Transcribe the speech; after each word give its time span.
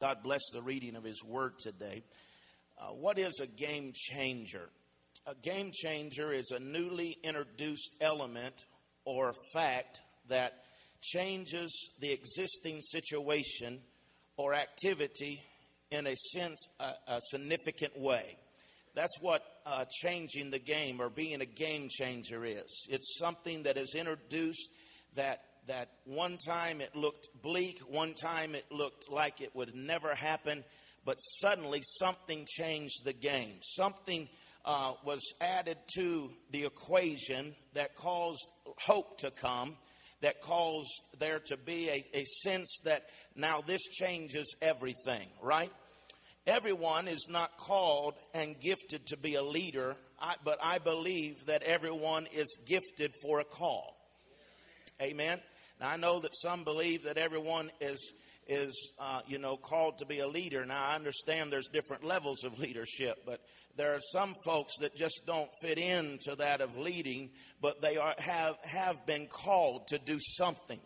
God 0.00 0.22
bless 0.22 0.40
the 0.50 0.62
reading 0.62 0.96
of 0.96 1.04
His 1.04 1.22
Word 1.22 1.58
today. 1.58 2.02
Uh, 2.80 2.86
what 2.86 3.18
is 3.18 3.38
a 3.38 3.46
game 3.46 3.92
changer? 3.94 4.70
A 5.26 5.34
game 5.34 5.72
changer 5.74 6.32
is 6.32 6.52
a 6.52 6.58
newly 6.58 7.18
introduced 7.22 7.96
element 8.00 8.64
or 9.04 9.34
fact 9.52 10.00
that 10.28 10.64
changes 11.02 11.90
the 12.00 12.12
existing 12.12 12.80
situation 12.80 13.80
or 14.38 14.54
activity 14.54 15.42
in 15.90 16.06
a 16.06 16.16
sense, 16.16 16.66
a, 16.78 16.92
a 17.06 17.20
significant 17.28 17.98
way. 17.98 18.38
That's 18.94 19.20
what 19.20 19.42
uh, 19.66 19.84
changing 20.00 20.50
the 20.50 20.58
game 20.58 21.02
or 21.02 21.10
being 21.10 21.42
a 21.42 21.46
game 21.46 21.88
changer 21.90 22.46
is. 22.46 22.86
It's 22.88 23.18
something 23.18 23.64
that 23.64 23.76
is 23.76 23.94
introduced 23.94 24.70
that 25.16 25.42
that 25.70 25.88
one 26.04 26.36
time 26.36 26.80
it 26.80 26.96
looked 26.96 27.28
bleak, 27.42 27.78
one 27.88 28.12
time 28.12 28.56
it 28.56 28.64
looked 28.72 29.08
like 29.08 29.40
it 29.40 29.54
would 29.54 29.72
never 29.72 30.16
happen, 30.16 30.64
but 31.04 31.14
suddenly 31.14 31.80
something 32.00 32.44
changed 32.48 33.04
the 33.04 33.12
game. 33.12 33.54
Something 33.62 34.28
uh, 34.64 34.94
was 35.04 35.20
added 35.40 35.76
to 35.94 36.32
the 36.50 36.64
equation 36.64 37.54
that 37.74 37.94
caused 37.94 38.44
hope 38.84 39.18
to 39.18 39.30
come, 39.30 39.76
that 40.22 40.40
caused 40.40 40.90
there 41.20 41.38
to 41.38 41.56
be 41.56 41.88
a, 41.88 42.04
a 42.14 42.24
sense 42.24 42.80
that 42.82 43.04
now 43.36 43.60
this 43.60 43.82
changes 43.82 44.56
everything, 44.60 45.28
right? 45.40 45.70
Everyone 46.48 47.06
is 47.06 47.28
not 47.30 47.58
called 47.58 48.14
and 48.34 48.58
gifted 48.58 49.06
to 49.06 49.16
be 49.16 49.36
a 49.36 49.42
leader, 49.42 49.94
I, 50.20 50.34
but 50.42 50.58
I 50.60 50.78
believe 50.78 51.46
that 51.46 51.62
everyone 51.62 52.26
is 52.34 52.58
gifted 52.66 53.12
for 53.22 53.38
a 53.38 53.44
call. 53.44 53.96
Amen. 55.00 55.38
Now 55.80 55.88
I 55.88 55.96
know 55.96 56.20
that 56.20 56.34
some 56.34 56.62
believe 56.62 57.04
that 57.04 57.16
everyone 57.16 57.70
is 57.80 58.12
is 58.46 58.92
uh, 58.98 59.22
you 59.26 59.38
know 59.38 59.56
called 59.56 59.98
to 59.98 60.06
be 60.06 60.18
a 60.18 60.28
leader. 60.28 60.66
Now 60.66 60.84
I 60.84 60.94
understand 60.94 61.50
there's 61.50 61.68
different 61.68 62.04
levels 62.04 62.44
of 62.44 62.58
leadership, 62.58 63.22
but 63.24 63.40
there 63.76 63.94
are 63.94 64.00
some 64.12 64.34
folks 64.44 64.74
that 64.80 64.94
just 64.94 65.22
don't 65.26 65.48
fit 65.62 65.78
into 65.78 66.34
that 66.36 66.60
of 66.60 66.76
leading, 66.76 67.30
but 67.62 67.80
they 67.80 67.96
are 67.96 68.14
have 68.18 68.56
have 68.62 69.06
been 69.06 69.26
called 69.26 69.88
to 69.88 69.98
do 69.98 70.18
something. 70.20 70.80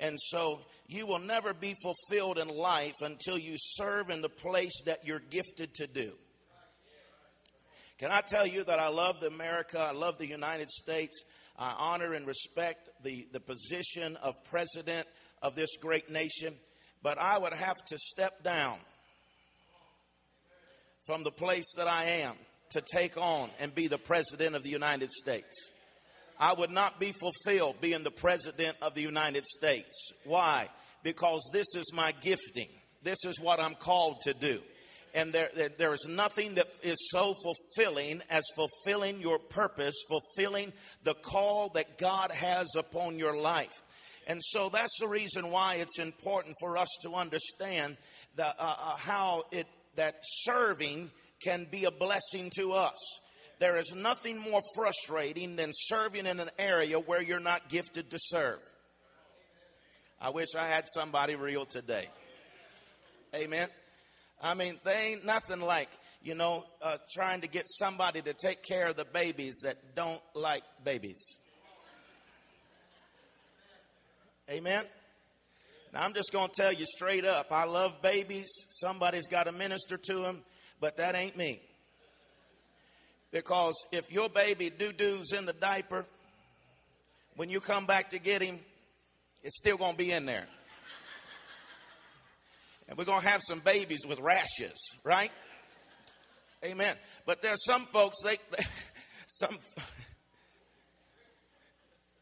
And 0.00 0.18
so 0.18 0.60
you 0.88 1.06
will 1.06 1.18
never 1.18 1.52
be 1.54 1.74
fulfilled 1.82 2.38
in 2.38 2.48
life 2.48 2.96
until 3.02 3.38
you 3.38 3.54
serve 3.56 4.10
in 4.10 4.22
the 4.22 4.30
place 4.30 4.82
that 4.86 5.06
you're 5.06 5.20
gifted 5.20 5.74
to 5.74 5.86
do. 5.86 6.12
Can 7.98 8.10
I 8.10 8.22
tell 8.22 8.46
you 8.46 8.64
that 8.64 8.80
I 8.80 8.88
love 8.88 9.22
America? 9.22 9.78
I 9.78 9.92
love 9.92 10.16
the 10.16 10.26
United 10.26 10.70
States. 10.70 11.22
I 11.58 11.74
honor 11.78 12.12
and 12.14 12.26
respect 12.26 12.88
the, 13.02 13.26
the 13.32 13.40
position 13.40 14.16
of 14.16 14.42
president 14.44 15.06
of 15.42 15.54
this 15.54 15.76
great 15.80 16.10
nation, 16.10 16.54
but 17.02 17.18
I 17.18 17.38
would 17.38 17.52
have 17.52 17.84
to 17.86 17.98
step 17.98 18.42
down 18.42 18.78
from 21.06 21.24
the 21.24 21.30
place 21.30 21.74
that 21.76 21.88
I 21.88 22.04
am 22.04 22.34
to 22.70 22.80
take 22.80 23.16
on 23.16 23.50
and 23.58 23.74
be 23.74 23.88
the 23.88 23.98
president 23.98 24.54
of 24.54 24.62
the 24.62 24.70
United 24.70 25.10
States. 25.10 25.70
I 26.38 26.54
would 26.54 26.70
not 26.70 26.98
be 26.98 27.12
fulfilled 27.12 27.80
being 27.80 28.02
the 28.02 28.10
president 28.10 28.76
of 28.80 28.94
the 28.94 29.02
United 29.02 29.44
States. 29.44 30.12
Why? 30.24 30.68
Because 31.02 31.48
this 31.52 31.66
is 31.76 31.92
my 31.92 32.12
gifting. 32.12 32.68
This 33.02 33.24
is 33.24 33.40
what 33.40 33.60
I'm 33.60 33.74
called 33.74 34.20
to 34.22 34.34
do 34.34 34.60
and 35.14 35.32
there, 35.32 35.50
there 35.78 35.92
is 35.92 36.06
nothing 36.08 36.54
that 36.54 36.68
is 36.82 37.10
so 37.10 37.34
fulfilling 37.42 38.22
as 38.30 38.44
fulfilling 38.54 39.20
your 39.20 39.38
purpose, 39.38 39.94
fulfilling 40.08 40.72
the 41.04 41.14
call 41.14 41.70
that 41.70 41.98
God 41.98 42.30
has 42.30 42.68
upon 42.76 43.18
your 43.18 43.36
life. 43.36 43.82
And 44.26 44.40
so 44.42 44.68
that's 44.68 44.96
the 45.00 45.08
reason 45.08 45.50
why 45.50 45.76
it's 45.76 45.98
important 45.98 46.54
for 46.60 46.76
us 46.76 46.88
to 47.02 47.14
understand 47.14 47.96
the, 48.36 48.46
uh, 48.46 48.54
uh, 48.58 48.96
how 48.96 49.44
it 49.50 49.66
that 49.96 50.16
serving 50.22 51.10
can 51.42 51.66
be 51.70 51.84
a 51.84 51.90
blessing 51.90 52.50
to 52.56 52.72
us. 52.72 52.96
There 53.58 53.76
is 53.76 53.94
nothing 53.94 54.38
more 54.38 54.60
frustrating 54.74 55.56
than 55.56 55.70
serving 55.72 56.26
in 56.26 56.40
an 56.40 56.50
area 56.58 56.98
where 56.98 57.20
you're 57.20 57.40
not 57.40 57.68
gifted 57.68 58.10
to 58.10 58.18
serve. 58.18 58.60
I 60.20 60.30
wish 60.30 60.48
I 60.56 60.68
had 60.68 60.86
somebody 60.88 61.34
real 61.34 61.66
today. 61.66 62.08
Amen. 63.34 63.68
I 64.42 64.54
mean, 64.54 64.78
they 64.84 65.12
ain't 65.12 65.26
nothing 65.26 65.60
like, 65.60 65.90
you 66.22 66.34
know, 66.34 66.64
uh, 66.80 66.96
trying 67.12 67.42
to 67.42 67.48
get 67.48 67.66
somebody 67.68 68.22
to 68.22 68.32
take 68.32 68.62
care 68.62 68.88
of 68.88 68.96
the 68.96 69.04
babies 69.04 69.60
that 69.64 69.94
don't 69.94 70.20
like 70.34 70.62
babies. 70.82 71.36
Amen. 74.50 74.84
Now, 75.92 76.02
I'm 76.02 76.14
just 76.14 76.32
going 76.32 76.48
to 76.48 76.62
tell 76.62 76.72
you 76.72 76.86
straight 76.86 77.24
up 77.24 77.52
I 77.52 77.64
love 77.64 78.00
babies. 78.00 78.48
Somebody's 78.70 79.28
got 79.28 79.44
to 79.44 79.52
minister 79.52 79.96
to 79.96 80.14
them, 80.14 80.42
but 80.80 80.96
that 80.96 81.14
ain't 81.14 81.36
me. 81.36 81.60
Because 83.30 83.74
if 83.92 84.10
your 84.10 84.28
baby 84.28 84.70
doo 84.70 84.92
doo's 84.92 85.32
in 85.32 85.46
the 85.46 85.52
diaper, 85.52 86.04
when 87.36 87.50
you 87.50 87.60
come 87.60 87.86
back 87.86 88.10
to 88.10 88.18
get 88.18 88.42
him, 88.42 88.58
it's 89.42 89.56
still 89.58 89.76
going 89.76 89.92
to 89.92 89.98
be 89.98 90.10
in 90.10 90.26
there 90.26 90.46
and 92.90 92.98
we're 92.98 93.04
going 93.04 93.22
to 93.22 93.28
have 93.28 93.40
some 93.42 93.60
babies 93.60 94.00
with 94.06 94.18
rashes, 94.18 94.76
right? 95.04 95.30
Amen. 96.64 96.96
But 97.24 97.40
there's 97.40 97.64
some 97.64 97.86
folks 97.86 98.16
they, 98.22 98.36
they 98.56 98.64
some 99.26 99.56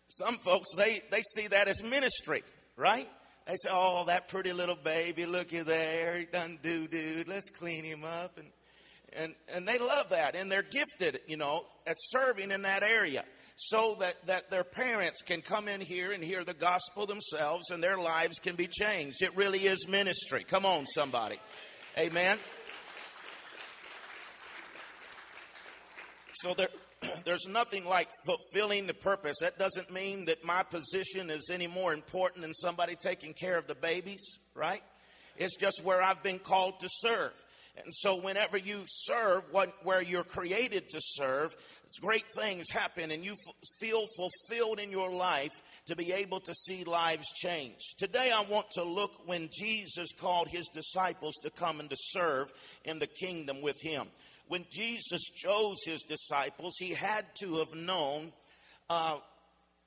some 0.08 0.36
folks 0.36 0.74
they 0.76 1.02
they 1.10 1.22
see 1.22 1.48
that 1.48 1.68
as 1.68 1.82
ministry, 1.82 2.44
right? 2.76 3.08
They 3.46 3.54
say, 3.56 3.70
"Oh, 3.72 4.04
that 4.06 4.28
pretty 4.28 4.52
little 4.52 4.76
baby, 4.76 5.26
looky 5.26 5.60
there, 5.60 6.18
he 6.18 6.24
done 6.26 6.58
doo 6.62 6.86
doo. 6.86 7.24
Let's 7.26 7.50
clean 7.50 7.82
him 7.82 8.04
up." 8.04 8.38
And 8.38 8.48
and 9.14 9.34
and 9.52 9.66
they 9.66 9.78
love 9.78 10.10
that, 10.10 10.34
and 10.34 10.50
they're 10.50 10.62
gifted, 10.62 11.20
you 11.26 11.36
know, 11.36 11.64
at 11.86 11.96
serving 11.98 12.50
in 12.50 12.62
that 12.62 12.82
area 12.82 13.24
so 13.58 13.96
that, 13.98 14.14
that 14.26 14.50
their 14.50 14.62
parents 14.62 15.20
can 15.20 15.42
come 15.42 15.66
in 15.66 15.80
here 15.80 16.12
and 16.12 16.22
hear 16.22 16.44
the 16.44 16.54
gospel 16.54 17.06
themselves 17.06 17.70
and 17.70 17.82
their 17.82 17.98
lives 17.98 18.38
can 18.38 18.54
be 18.54 18.68
changed. 18.68 19.20
It 19.20 19.36
really 19.36 19.66
is 19.66 19.88
ministry. 19.88 20.44
Come 20.44 20.64
on, 20.64 20.86
somebody. 20.86 21.40
Amen. 21.98 22.38
So 26.34 26.54
there, 26.54 26.68
there's 27.24 27.48
nothing 27.48 27.84
like 27.84 28.10
fulfilling 28.24 28.86
the 28.86 28.94
purpose. 28.94 29.38
That 29.40 29.58
doesn't 29.58 29.92
mean 29.92 30.26
that 30.26 30.44
my 30.44 30.62
position 30.62 31.28
is 31.28 31.50
any 31.52 31.66
more 31.66 31.92
important 31.92 32.42
than 32.42 32.54
somebody 32.54 32.94
taking 32.94 33.34
care 33.34 33.58
of 33.58 33.66
the 33.66 33.74
babies, 33.74 34.38
right? 34.54 34.82
It's 35.36 35.56
just 35.56 35.82
where 35.82 36.00
I've 36.00 36.22
been 36.22 36.38
called 36.38 36.78
to 36.78 36.88
serve. 36.88 37.32
And 37.84 37.94
so, 37.94 38.16
whenever 38.16 38.56
you 38.56 38.82
serve 38.86 39.44
what, 39.50 39.72
where 39.84 40.02
you're 40.02 40.24
created 40.24 40.88
to 40.90 41.00
serve, 41.00 41.54
great 42.00 42.30
things 42.32 42.70
happen 42.70 43.10
and 43.10 43.24
you 43.24 43.32
f- 43.32 43.54
feel 43.78 44.04
fulfilled 44.16 44.78
in 44.78 44.90
your 44.90 45.10
life 45.10 45.62
to 45.86 45.96
be 45.96 46.12
able 46.12 46.40
to 46.40 46.54
see 46.54 46.84
lives 46.84 47.26
change. 47.34 47.80
Today, 47.96 48.30
I 48.30 48.42
want 48.42 48.70
to 48.72 48.82
look 48.82 49.12
when 49.26 49.48
Jesus 49.52 50.08
called 50.12 50.48
his 50.48 50.68
disciples 50.68 51.34
to 51.42 51.50
come 51.50 51.80
and 51.80 51.90
to 51.90 51.96
serve 51.98 52.50
in 52.84 52.98
the 52.98 53.06
kingdom 53.06 53.62
with 53.62 53.80
him. 53.80 54.06
When 54.48 54.64
Jesus 54.70 55.22
chose 55.34 55.76
his 55.84 56.02
disciples, 56.02 56.74
he 56.78 56.90
had 56.90 57.26
to 57.40 57.56
have 57.56 57.74
known 57.74 58.32
uh, 58.88 59.18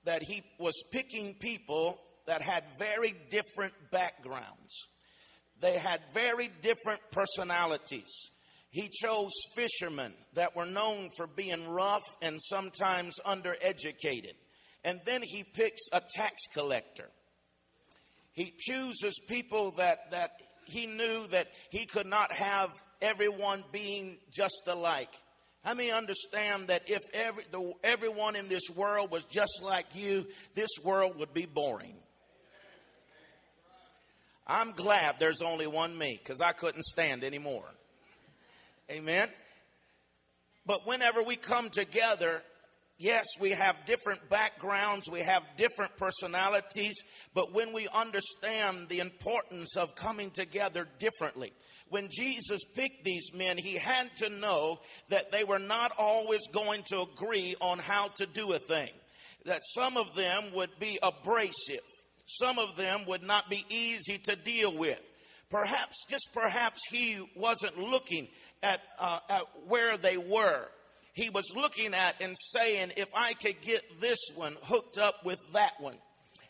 that 0.05 0.23
he 0.23 0.43
was 0.59 0.75
picking 0.91 1.33
people 1.35 1.99
that 2.27 2.41
had 2.41 2.63
very 2.77 3.15
different 3.29 3.73
backgrounds. 3.91 4.87
They 5.61 5.77
had 5.77 6.01
very 6.13 6.49
different 6.61 6.99
personalities. 7.11 8.11
He 8.71 8.89
chose 8.89 9.31
fishermen 9.55 10.13
that 10.33 10.55
were 10.55 10.65
known 10.65 11.09
for 11.15 11.27
being 11.27 11.67
rough 11.69 12.03
and 12.21 12.39
sometimes 12.41 13.15
undereducated. 13.25 14.33
And 14.83 15.01
then 15.05 15.21
he 15.21 15.43
picks 15.43 15.81
a 15.91 16.01
tax 16.15 16.41
collector. 16.53 17.09
He 18.31 18.53
chooses 18.57 19.19
people 19.27 19.71
that, 19.71 20.11
that 20.11 20.31
he 20.65 20.87
knew 20.87 21.27
that 21.27 21.47
he 21.69 21.85
could 21.85 22.07
not 22.07 22.31
have 22.31 22.69
everyone 23.01 23.63
being 23.71 24.17
just 24.31 24.63
alike. 24.67 25.13
How 25.63 25.75
many 25.75 25.91
understand 25.91 26.69
that 26.69 26.89
if 26.89 27.01
every, 27.13 27.43
the, 27.51 27.73
everyone 27.83 28.35
in 28.35 28.47
this 28.47 28.69
world 28.75 29.11
was 29.11 29.25
just 29.25 29.61
like 29.61 29.95
you, 29.95 30.25
this 30.55 30.69
world 30.83 31.19
would 31.19 31.33
be 31.33 31.45
boring? 31.45 31.95
I'm 34.47 34.71
glad 34.71 35.15
there's 35.19 35.41
only 35.41 35.67
one 35.67 35.97
me 35.97 36.19
because 36.21 36.41
I 36.41 36.51
couldn't 36.51 36.83
stand 36.83 37.23
anymore. 37.23 37.65
Amen. 38.89 39.29
But 40.65 40.85
whenever 40.85 41.23
we 41.23 41.35
come 41.35 41.69
together, 41.69 42.41
yes, 42.97 43.25
we 43.39 43.51
have 43.51 43.85
different 43.85 44.29
backgrounds, 44.29 45.09
we 45.09 45.21
have 45.21 45.43
different 45.57 45.97
personalities, 45.97 46.95
but 47.33 47.53
when 47.53 47.73
we 47.73 47.87
understand 47.87 48.89
the 48.89 48.99
importance 48.99 49.77
of 49.77 49.95
coming 49.95 50.31
together 50.31 50.87
differently, 50.99 51.53
when 51.89 52.09
Jesus 52.09 52.63
picked 52.75 53.03
these 53.03 53.33
men, 53.33 53.57
he 53.57 53.75
had 53.75 54.15
to 54.17 54.29
know 54.29 54.79
that 55.09 55.31
they 55.31 55.43
were 55.43 55.59
not 55.59 55.91
always 55.97 56.47
going 56.47 56.83
to 56.87 57.01
agree 57.01 57.55
on 57.59 57.79
how 57.79 58.09
to 58.15 58.25
do 58.25 58.53
a 58.53 58.59
thing, 58.59 58.91
that 59.45 59.61
some 59.63 59.97
of 59.97 60.15
them 60.15 60.53
would 60.53 60.77
be 60.79 60.99
abrasive 61.01 61.79
some 62.25 62.59
of 62.59 62.75
them 62.75 63.05
would 63.07 63.23
not 63.23 63.49
be 63.49 63.65
easy 63.69 64.17
to 64.25 64.35
deal 64.35 64.75
with. 64.75 64.99
perhaps, 65.49 66.05
just 66.09 66.29
perhaps, 66.33 66.79
he 66.89 67.19
wasn't 67.35 67.77
looking 67.77 68.27
at, 68.63 68.81
uh, 68.97 69.19
at 69.29 69.43
where 69.67 69.97
they 69.97 70.17
were. 70.17 70.65
He 71.13 71.29
was 71.29 71.51
looking 71.53 71.93
at 71.93 72.15
and 72.21 72.35
saying, 72.37 72.93
if 72.95 73.09
I 73.13 73.33
could 73.33 73.61
get 73.61 73.83
this 73.99 74.19
one 74.35 74.55
hooked 74.63 74.97
up 74.97 75.25
with 75.25 75.39
that 75.53 75.73
one, 75.79 75.97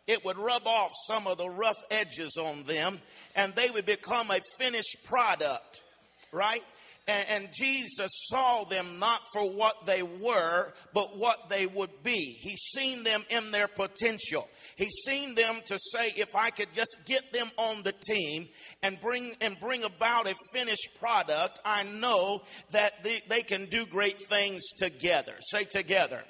it 0.07 0.23
would 0.23 0.37
rub 0.37 0.67
off 0.67 0.91
some 1.07 1.25
of 1.25 1.37
the 1.37 1.49
rough 1.49 1.83
edges 1.89 2.37
on 2.39 2.63
them 2.63 2.99
and 3.35 3.55
they 3.55 3.69
would 3.71 3.85
become 3.85 4.29
a 4.29 4.39
finished 4.59 4.97
product, 5.03 5.81
right? 6.31 6.63
And, 7.07 7.27
and, 7.29 7.49
Jesus 7.51 8.11
saw 8.27 8.63
them 8.63 8.99
not 8.99 9.21
for 9.33 9.49
what 9.49 9.85
they 9.85 10.03
were, 10.03 10.71
but 10.93 11.17
what 11.17 11.49
they 11.49 11.65
would 11.65 12.03
be. 12.03 12.37
He's 12.39 12.61
seen 12.61 13.03
them 13.03 13.25
in 13.29 13.49
their 13.49 13.67
potential. 13.67 14.47
He's 14.75 14.93
seen 15.05 15.33
them 15.33 15.61
to 15.65 15.79
say, 15.79 16.13
if 16.15 16.35
I 16.35 16.51
could 16.51 16.69
just 16.75 16.95
get 17.05 17.33
them 17.33 17.49
on 17.57 17.81
the 17.81 17.93
team 17.93 18.47
and 18.83 19.01
bring 19.01 19.33
and 19.41 19.59
bring 19.59 19.83
about 19.83 20.27
a 20.27 20.35
finished 20.53 20.89
product, 20.99 21.59
I 21.65 21.83
know 21.83 22.43
that 22.69 23.03
they, 23.03 23.21
they 23.27 23.41
can 23.41 23.65
do 23.65 23.85
great 23.87 24.19
things 24.29 24.61
together. 24.77 25.33
Say 25.41 25.63
together. 25.63 26.23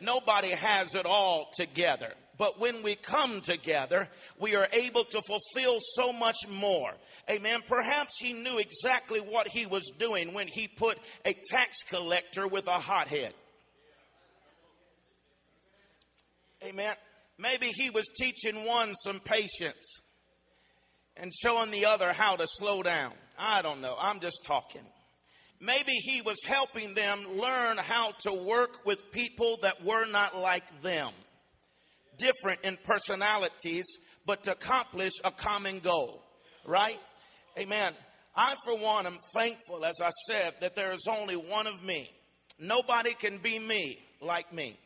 Nobody 0.00 0.50
has 0.50 0.94
it 0.94 1.06
all 1.06 1.50
together. 1.56 2.12
But 2.38 2.60
when 2.60 2.82
we 2.82 2.96
come 2.96 3.40
together, 3.40 4.08
we 4.38 4.56
are 4.56 4.68
able 4.72 5.04
to 5.04 5.22
fulfill 5.22 5.78
so 5.80 6.12
much 6.12 6.36
more. 6.50 6.92
Amen. 7.30 7.62
Perhaps 7.66 8.18
he 8.20 8.32
knew 8.32 8.58
exactly 8.58 9.20
what 9.20 9.48
he 9.48 9.64
was 9.64 9.90
doing 9.98 10.34
when 10.34 10.46
he 10.46 10.68
put 10.68 10.98
a 11.24 11.34
tax 11.50 11.82
collector 11.88 12.46
with 12.46 12.66
a 12.66 12.72
hothead. 12.72 13.32
Amen. 16.62 16.94
Maybe 17.38 17.66
he 17.66 17.90
was 17.90 18.06
teaching 18.18 18.64
one 18.64 18.94
some 18.94 19.20
patience 19.20 20.00
and 21.16 21.32
showing 21.32 21.70
the 21.70 21.86
other 21.86 22.12
how 22.12 22.36
to 22.36 22.46
slow 22.46 22.82
down. 22.82 23.12
I 23.38 23.62
don't 23.62 23.80
know. 23.80 23.96
I'm 23.98 24.20
just 24.20 24.44
talking. 24.44 24.82
Maybe 25.60 25.92
he 25.92 26.20
was 26.20 26.36
helping 26.46 26.94
them 26.94 27.38
learn 27.38 27.78
how 27.78 28.12
to 28.24 28.32
work 28.32 28.84
with 28.84 29.10
people 29.10 29.58
that 29.62 29.82
were 29.84 30.06
not 30.06 30.36
like 30.36 30.82
them 30.82 31.12
different 32.18 32.60
in 32.62 32.78
personalities, 32.84 33.84
but 34.24 34.44
to 34.44 34.52
accomplish 34.52 35.12
a 35.24 35.30
common 35.30 35.78
goal, 35.80 36.22
right? 36.66 36.98
Amen. 37.58 37.92
I, 38.34 38.54
for 38.64 38.76
one, 38.76 39.06
am 39.06 39.16
thankful, 39.34 39.84
as 39.84 39.96
I 40.02 40.10
said, 40.28 40.54
that 40.60 40.76
there 40.76 40.92
is 40.92 41.08
only 41.08 41.36
one 41.36 41.66
of 41.66 41.82
me. 41.82 42.10
Nobody 42.58 43.14
can 43.14 43.38
be 43.38 43.58
me 43.58 43.98
like 44.20 44.52
me. 44.52 44.78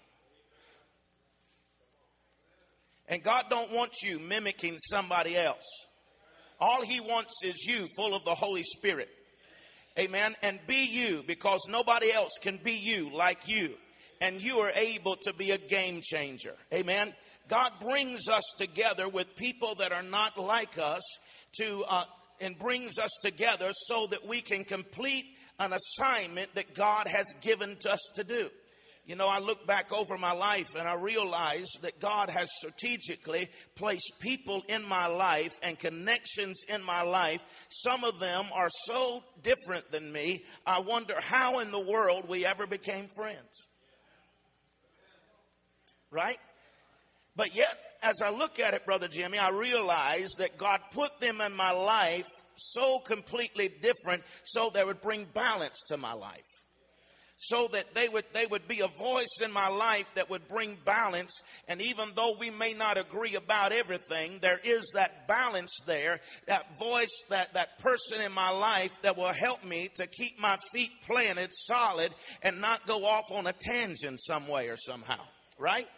And 3.08 3.22
God 3.24 3.46
don't 3.50 3.72
want 3.72 4.02
you 4.04 4.20
mimicking 4.20 4.78
somebody 4.78 5.36
else. 5.36 5.64
All 6.60 6.82
he 6.82 7.00
wants 7.00 7.34
is 7.44 7.64
you 7.66 7.88
full 7.96 8.14
of 8.14 8.24
the 8.24 8.34
Holy 8.34 8.62
Spirit. 8.62 9.08
Amen. 9.98 10.36
And 10.42 10.60
be 10.68 10.84
you 10.84 11.24
because 11.26 11.60
nobody 11.68 12.12
else 12.12 12.30
can 12.40 12.58
be 12.62 12.74
you 12.74 13.10
like 13.10 13.48
you 13.48 13.74
and 14.20 14.42
you 14.42 14.58
are 14.58 14.72
able 14.74 15.16
to 15.16 15.32
be 15.32 15.50
a 15.50 15.58
game 15.58 16.00
changer. 16.02 16.54
Amen. 16.72 17.12
God 17.48 17.72
brings 17.80 18.28
us 18.28 18.44
together 18.58 19.08
with 19.08 19.34
people 19.36 19.74
that 19.76 19.92
are 19.92 20.02
not 20.02 20.38
like 20.38 20.78
us 20.78 21.02
to, 21.58 21.84
uh, 21.88 22.04
and 22.40 22.58
brings 22.58 22.98
us 22.98 23.10
together 23.22 23.70
so 23.72 24.06
that 24.06 24.26
we 24.26 24.40
can 24.40 24.64
complete 24.64 25.26
an 25.58 25.72
assignment 25.72 26.54
that 26.54 26.74
God 26.74 27.06
has 27.06 27.26
given 27.40 27.76
to 27.80 27.92
us 27.92 28.10
to 28.14 28.24
do. 28.24 28.50
You 29.06 29.16
know, 29.16 29.26
I 29.26 29.40
look 29.40 29.66
back 29.66 29.92
over 29.92 30.16
my 30.16 30.32
life 30.32 30.76
and 30.76 30.86
I 30.86 30.94
realize 30.94 31.68
that 31.82 31.98
God 31.98 32.30
has 32.30 32.48
strategically 32.58 33.48
placed 33.74 34.12
people 34.20 34.62
in 34.68 34.84
my 34.84 35.06
life 35.06 35.58
and 35.62 35.76
connections 35.76 36.62
in 36.68 36.82
my 36.82 37.02
life. 37.02 37.42
Some 37.70 38.04
of 38.04 38.20
them 38.20 38.46
are 38.54 38.68
so 38.84 39.24
different 39.42 39.90
than 39.90 40.12
me. 40.12 40.44
I 40.64 40.78
wonder 40.78 41.14
how 41.18 41.58
in 41.58 41.72
the 41.72 41.80
world 41.80 42.28
we 42.28 42.46
ever 42.46 42.68
became 42.68 43.08
friends 43.16 43.66
right? 46.10 46.38
But 47.36 47.54
yet, 47.54 47.76
as 48.02 48.22
I 48.22 48.30
look 48.30 48.58
at 48.60 48.74
it, 48.74 48.84
Brother 48.84 49.08
Jimmy, 49.08 49.38
I 49.38 49.50
realize 49.50 50.30
that 50.38 50.58
God 50.58 50.80
put 50.92 51.20
them 51.20 51.40
in 51.40 51.52
my 51.52 51.70
life 51.70 52.28
so 52.56 52.98
completely 52.98 53.68
different 53.68 54.22
so 54.44 54.70
they 54.70 54.84
would 54.84 55.00
bring 55.00 55.26
balance 55.32 55.80
to 55.88 55.96
my 55.96 56.12
life. 56.12 56.44
So 57.42 57.68
that 57.68 57.94
they 57.94 58.06
would, 58.06 58.26
they 58.34 58.44
would 58.44 58.68
be 58.68 58.80
a 58.80 58.88
voice 58.88 59.40
in 59.42 59.50
my 59.50 59.68
life 59.68 60.06
that 60.14 60.28
would 60.28 60.46
bring 60.46 60.76
balance. 60.84 61.42
And 61.68 61.80
even 61.80 62.10
though 62.14 62.36
we 62.38 62.50
may 62.50 62.74
not 62.74 62.98
agree 62.98 63.34
about 63.34 63.72
everything, 63.72 64.40
there 64.42 64.60
is 64.62 64.90
that 64.94 65.26
balance 65.26 65.74
there, 65.86 66.20
that 66.48 66.78
voice, 66.78 67.24
that, 67.30 67.54
that 67.54 67.78
person 67.78 68.20
in 68.20 68.32
my 68.32 68.50
life 68.50 69.00
that 69.00 69.16
will 69.16 69.32
help 69.32 69.64
me 69.64 69.88
to 69.94 70.06
keep 70.06 70.38
my 70.38 70.58
feet 70.74 70.90
planted 71.06 71.48
solid 71.52 72.12
and 72.42 72.60
not 72.60 72.86
go 72.86 73.06
off 73.06 73.24
on 73.32 73.46
a 73.46 73.54
tangent 73.54 74.20
some 74.20 74.46
way 74.46 74.68
or 74.68 74.76
somehow. 74.76 75.20
Right? 75.58 75.88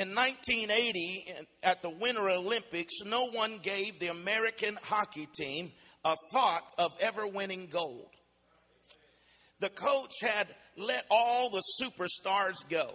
In 0.00 0.14
1980, 0.14 1.26
at 1.62 1.82
the 1.82 1.90
Winter 1.90 2.30
Olympics, 2.30 3.02
no 3.04 3.28
one 3.32 3.58
gave 3.62 3.98
the 3.98 4.06
American 4.06 4.78
hockey 4.82 5.28
team 5.34 5.72
a 6.06 6.16
thought 6.32 6.66
of 6.78 6.92
ever 7.00 7.26
winning 7.26 7.68
gold. 7.70 8.08
The 9.58 9.68
coach 9.68 10.14
had 10.22 10.46
let 10.78 11.04
all 11.10 11.50
the 11.50 11.62
superstars 11.78 12.66
go. 12.70 12.94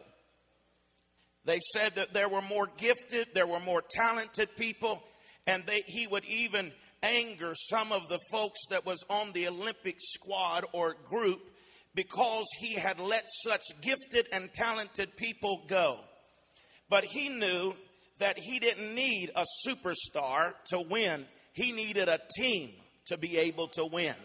They 1.45 1.59
said 1.73 1.93
that 1.93 2.11
there 2.11 2.27
were 2.27 2.41
more 2.41 2.67
gifted, 2.75 3.27
there 3.35 3.45
were 3.45 3.59
more 3.59 3.83
talented 3.87 4.55
people, 4.55 5.03
and 5.45 5.63
they, 5.67 5.83
he 5.85 6.07
would 6.07 6.25
even 6.25 6.71
anger 7.03 7.53
some 7.53 7.91
of 7.91 8.09
the 8.09 8.19
folks 8.31 8.65
that 8.71 8.83
was 8.83 9.05
on 9.11 9.31
the 9.33 9.47
Olympic 9.47 9.97
squad 9.99 10.65
or 10.71 10.95
group 11.07 11.51
because 11.93 12.47
he 12.57 12.73
had 12.73 12.99
let 12.99 13.25
such 13.43 13.61
gifted 13.83 14.25
and 14.31 14.51
talented 14.51 15.15
people 15.15 15.65
go. 15.67 15.99
But 16.89 17.03
he 17.03 17.29
knew 17.29 17.73
that 18.19 18.37
he 18.37 18.59
didn't 18.59 18.93
need 18.93 19.31
a 19.35 19.45
superstar 19.67 20.53
to 20.67 20.79
win, 20.79 21.25
he 21.53 21.71
needed 21.71 22.09
a 22.09 22.19
team 22.37 22.71
to 23.07 23.17
be 23.17 23.37
able 23.37 23.67
to 23.69 23.85
win. 23.85 24.15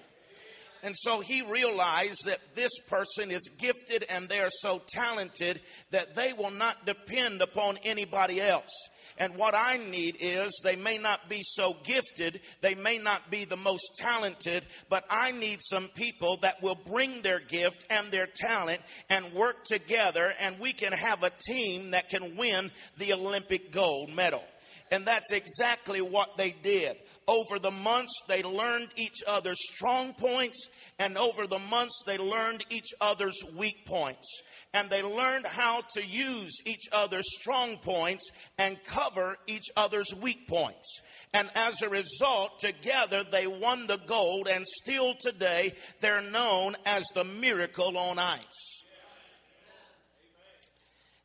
And 0.82 0.94
so 0.96 1.20
he 1.20 1.42
realized 1.42 2.26
that 2.26 2.40
this 2.54 2.72
person 2.88 3.30
is 3.30 3.50
gifted 3.58 4.04
and 4.08 4.28
they 4.28 4.40
are 4.40 4.50
so 4.50 4.80
talented 4.88 5.60
that 5.90 6.14
they 6.14 6.32
will 6.32 6.50
not 6.50 6.86
depend 6.86 7.42
upon 7.42 7.78
anybody 7.84 8.40
else. 8.40 8.70
And 9.18 9.36
what 9.36 9.54
I 9.54 9.76
need 9.76 10.16
is 10.18 10.58
they 10.64 10.76
may 10.76 10.96
not 10.96 11.28
be 11.28 11.40
so 11.42 11.76
gifted, 11.84 12.40
they 12.62 12.74
may 12.74 12.96
not 12.96 13.30
be 13.30 13.44
the 13.44 13.56
most 13.56 13.96
talented, 13.98 14.64
but 14.88 15.04
I 15.10 15.32
need 15.32 15.58
some 15.60 15.88
people 15.88 16.38
that 16.38 16.62
will 16.62 16.78
bring 16.86 17.20
their 17.20 17.40
gift 17.40 17.84
and 17.90 18.10
their 18.10 18.26
talent 18.26 18.80
and 19.10 19.34
work 19.34 19.64
together, 19.64 20.32
and 20.40 20.58
we 20.58 20.72
can 20.72 20.92
have 20.92 21.22
a 21.22 21.32
team 21.46 21.90
that 21.90 22.08
can 22.08 22.36
win 22.36 22.70
the 22.96 23.12
Olympic 23.12 23.70
gold 23.72 24.10
medal. 24.10 24.42
And 24.90 25.06
that's 25.06 25.30
exactly 25.30 26.00
what 26.00 26.36
they 26.36 26.50
did. 26.50 26.96
Over 27.28 27.60
the 27.60 27.70
months, 27.70 28.12
they 28.26 28.42
learned 28.42 28.88
each 28.96 29.22
other's 29.24 29.60
strong 29.72 30.14
points, 30.14 30.68
and 30.98 31.16
over 31.16 31.46
the 31.46 31.60
months, 31.60 32.02
they 32.04 32.18
learned 32.18 32.64
each 32.70 32.88
other's 33.00 33.38
weak 33.56 33.86
points. 33.86 34.42
And 34.74 34.90
they 34.90 35.02
learned 35.02 35.46
how 35.46 35.82
to 35.94 36.04
use 36.04 36.52
each 36.66 36.88
other's 36.90 37.26
strong 37.40 37.76
points 37.76 38.30
and 38.58 38.82
cover 38.84 39.36
each 39.46 39.66
other's 39.76 40.12
weak 40.20 40.48
points. 40.48 41.00
And 41.32 41.48
as 41.54 41.82
a 41.82 41.88
result, 41.88 42.58
together 42.58 43.22
they 43.22 43.46
won 43.46 43.86
the 43.86 44.00
gold, 44.06 44.48
and 44.48 44.66
still 44.66 45.14
today 45.20 45.74
they're 46.00 46.22
known 46.22 46.76
as 46.84 47.04
the 47.14 47.24
miracle 47.24 47.96
on 47.96 48.18
ice. 48.18 48.82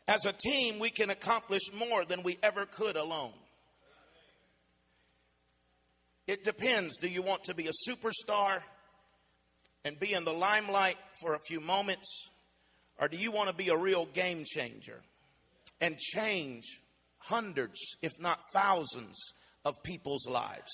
As 0.08 0.26
a 0.26 0.34
team, 0.34 0.78
we 0.78 0.92
can 0.92 1.10
accomplish 1.10 1.74
more 1.74 2.06
than 2.06 2.22
we 2.22 2.38
ever 2.44 2.68
could 2.68 2.96
alone. 2.96 3.34
It 6.28 6.44
depends. 6.44 6.98
Do 6.98 7.08
you 7.08 7.22
want 7.22 7.44
to 7.46 7.54
be 7.54 7.68
a 7.68 7.90
superstar 7.90 8.62
and 9.84 10.00
be 10.00 10.14
in 10.14 10.26
the 10.26 10.34
limelight 10.34 10.98
for 11.22 11.36
a 11.36 11.40
few 11.48 11.62
moments? 11.62 12.30
Or 13.00 13.08
do 13.08 13.18
you 13.18 13.32
want 13.32 13.50
to 13.50 13.56
be 13.56 13.70
a 13.70 13.78
real 13.78 14.06
game 14.06 14.44
changer 14.46 15.02
and 15.80 15.98
change 15.98 16.64
hundreds, 17.20 17.80
if 18.02 18.12
not 18.20 18.40
thousands, 18.54 19.16
of 19.64 19.82
people's 19.84 20.28
lives? 20.28 20.72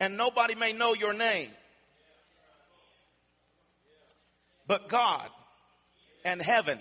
And 0.00 0.16
nobody 0.16 0.54
may 0.54 0.72
know 0.72 0.94
your 0.94 1.12
name, 1.12 1.50
but 4.66 4.88
God 4.88 5.28
and 6.24 6.40
heaven 6.40 6.80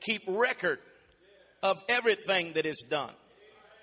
keep 0.00 0.22
record 0.26 0.78
of 1.62 1.82
everything 1.88 2.52
that 2.54 2.66
is 2.66 2.84
done. 2.88 3.12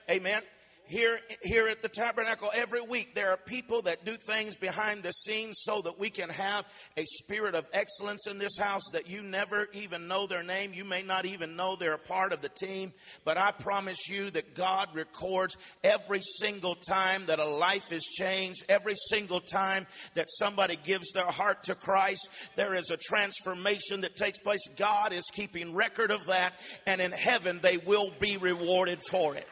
Amen. 0.09 0.41
Here, 0.89 1.19
here 1.43 1.67
at 1.67 1.84
the 1.84 1.88
tabernacle 1.88 2.50
every 2.51 2.81
week, 2.81 3.13
there 3.13 3.29
are 3.29 3.38
people 3.38 3.84
that 3.84 4.05
do 4.05 4.15
things 4.15 4.55
behind 4.55 5.03
the 5.03 5.12
scenes 5.12 5.60
so 5.62 5.84
that 5.84 6.00
we 6.00 6.10
can 6.10 6.29
have 6.29 6.65
a 6.98 7.05
spirit 7.05 7.53
of 7.53 7.67
excellence 7.74 8.25
in 8.27 8.39
this 8.39 8.58
house 8.58 8.81
that 8.93 9.08
you 9.08 9.22
never 9.22 9.67
even 9.74 10.08
know 10.08 10.25
their 10.25 10.41
name. 10.41 10.74
You 10.74 10.84
may 10.86 11.03
not 11.03 11.27
even 11.27 11.55
know 11.55 11.75
they're 11.75 11.93
a 11.93 12.00
part 12.00 12.34
of 12.34 12.41
the 12.41 12.50
team, 12.50 12.91
but 13.24 13.38
I 13.38 13.51
promise 13.51 14.10
you 14.10 14.31
that 14.31 14.55
God 14.55 14.89
records 14.96 15.58
every 15.84 16.22
single 16.22 16.74
time 16.74 17.27
that 17.27 17.38
a 17.38 17.46
life 17.46 17.91
is 17.91 18.03
changed, 18.03 18.65
every 18.67 18.96
single 18.96 19.41
time 19.41 19.86
that 20.15 20.25
somebody 20.31 20.75
gives 20.84 21.12
their 21.12 21.25
heart 21.25 21.62
to 21.65 21.75
Christ, 21.75 22.29
there 22.55 22.74
is 22.74 22.89
a 22.89 22.98
transformation 22.98 24.01
that 24.01 24.15
takes 24.15 24.39
place. 24.39 24.67
God 24.75 25.13
is 25.13 25.25
keeping 25.31 25.75
record 25.75 26.10
of 26.10 26.25
that, 26.25 26.53
and 26.88 27.00
in 27.00 27.12
heaven 27.12 27.60
they 27.62 27.77
will 27.77 28.12
be 28.19 28.38
rewarded 28.38 29.00
for 29.08 29.36
it. 29.36 29.48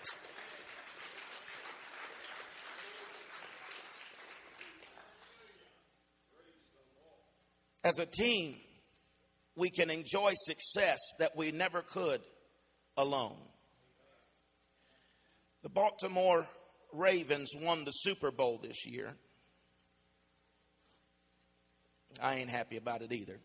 As 7.88 8.00
a 8.00 8.06
team, 8.06 8.58
we 9.56 9.70
can 9.70 9.90
enjoy 9.90 10.34
success 10.36 11.00
that 11.20 11.38
we 11.38 11.54
never 11.54 11.82
could 11.82 12.20
alone. 12.98 13.38
The 15.64 15.70
Baltimore 15.70 16.46
Ravens 16.92 17.54
won 17.56 17.86
the 17.86 17.92
Super 17.92 18.30
Bowl 18.30 18.60
this 18.62 18.86
year. 18.86 19.14
I 22.22 22.36
ain't 22.36 22.50
happy 22.50 22.76
about 22.76 23.04
it 23.04 23.14
either. 23.14 23.40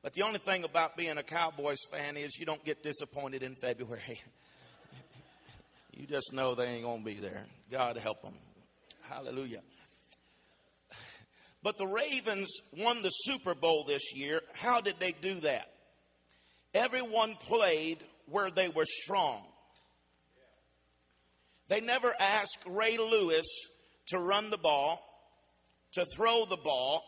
But 0.00 0.14
the 0.14 0.22
only 0.22 0.38
thing 0.38 0.64
about 0.64 0.96
being 0.96 1.18
a 1.18 1.22
Cowboys 1.22 1.84
fan 1.92 2.16
is 2.16 2.38
you 2.38 2.46
don't 2.46 2.64
get 2.64 2.82
disappointed 2.82 3.42
in 3.42 3.56
February. 3.56 4.22
you 5.92 6.06
just 6.06 6.32
know 6.32 6.54
they 6.54 6.64
ain't 6.64 6.84
going 6.84 7.00
to 7.00 7.04
be 7.04 7.20
there. 7.20 7.44
God 7.70 7.98
help 7.98 8.22
them. 8.22 8.32
Hallelujah. 9.02 9.60
But 11.62 11.76
the 11.76 11.86
Ravens 11.86 12.50
won 12.76 13.02
the 13.02 13.10
Super 13.10 13.54
Bowl 13.54 13.84
this 13.84 14.14
year. 14.14 14.40
How 14.54 14.80
did 14.80 14.96
they 14.98 15.12
do 15.12 15.34
that? 15.40 15.70
Everyone 16.72 17.34
played 17.34 17.98
where 18.26 18.50
they 18.50 18.68
were 18.68 18.86
strong. 18.86 19.42
They 21.68 21.80
never 21.80 22.14
asked 22.18 22.58
Ray 22.66 22.96
Lewis 22.96 23.46
to 24.08 24.18
run 24.18 24.50
the 24.50 24.58
ball, 24.58 25.04
to 25.92 26.04
throw 26.16 26.44
the 26.44 26.56
ball. 26.56 27.04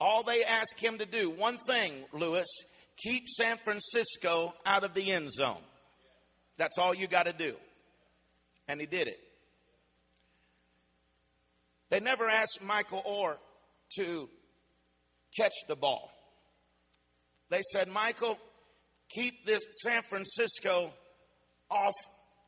All 0.00 0.22
they 0.22 0.44
asked 0.44 0.80
him 0.80 0.98
to 0.98 1.06
do, 1.06 1.30
one 1.30 1.58
thing, 1.58 1.92
Lewis, 2.12 2.48
keep 2.96 3.28
San 3.28 3.56
Francisco 3.58 4.52
out 4.66 4.84
of 4.84 4.94
the 4.94 5.12
end 5.12 5.30
zone. 5.30 5.62
That's 6.56 6.76
all 6.78 6.92
you 6.92 7.06
got 7.06 7.24
to 7.24 7.32
do. 7.32 7.54
And 8.68 8.80
he 8.80 8.86
did 8.86 9.08
it. 9.08 9.20
They 11.90 12.00
never 12.00 12.28
asked 12.28 12.62
Michael 12.62 13.02
Oher 13.06 13.36
to 13.96 14.28
catch 15.36 15.52
the 15.68 15.76
ball. 15.76 16.10
They 17.50 17.60
said, 17.72 17.88
Michael, 17.88 18.38
keep 19.10 19.44
this 19.44 19.62
San 19.82 20.02
Francisco 20.02 20.92
off 21.70 21.94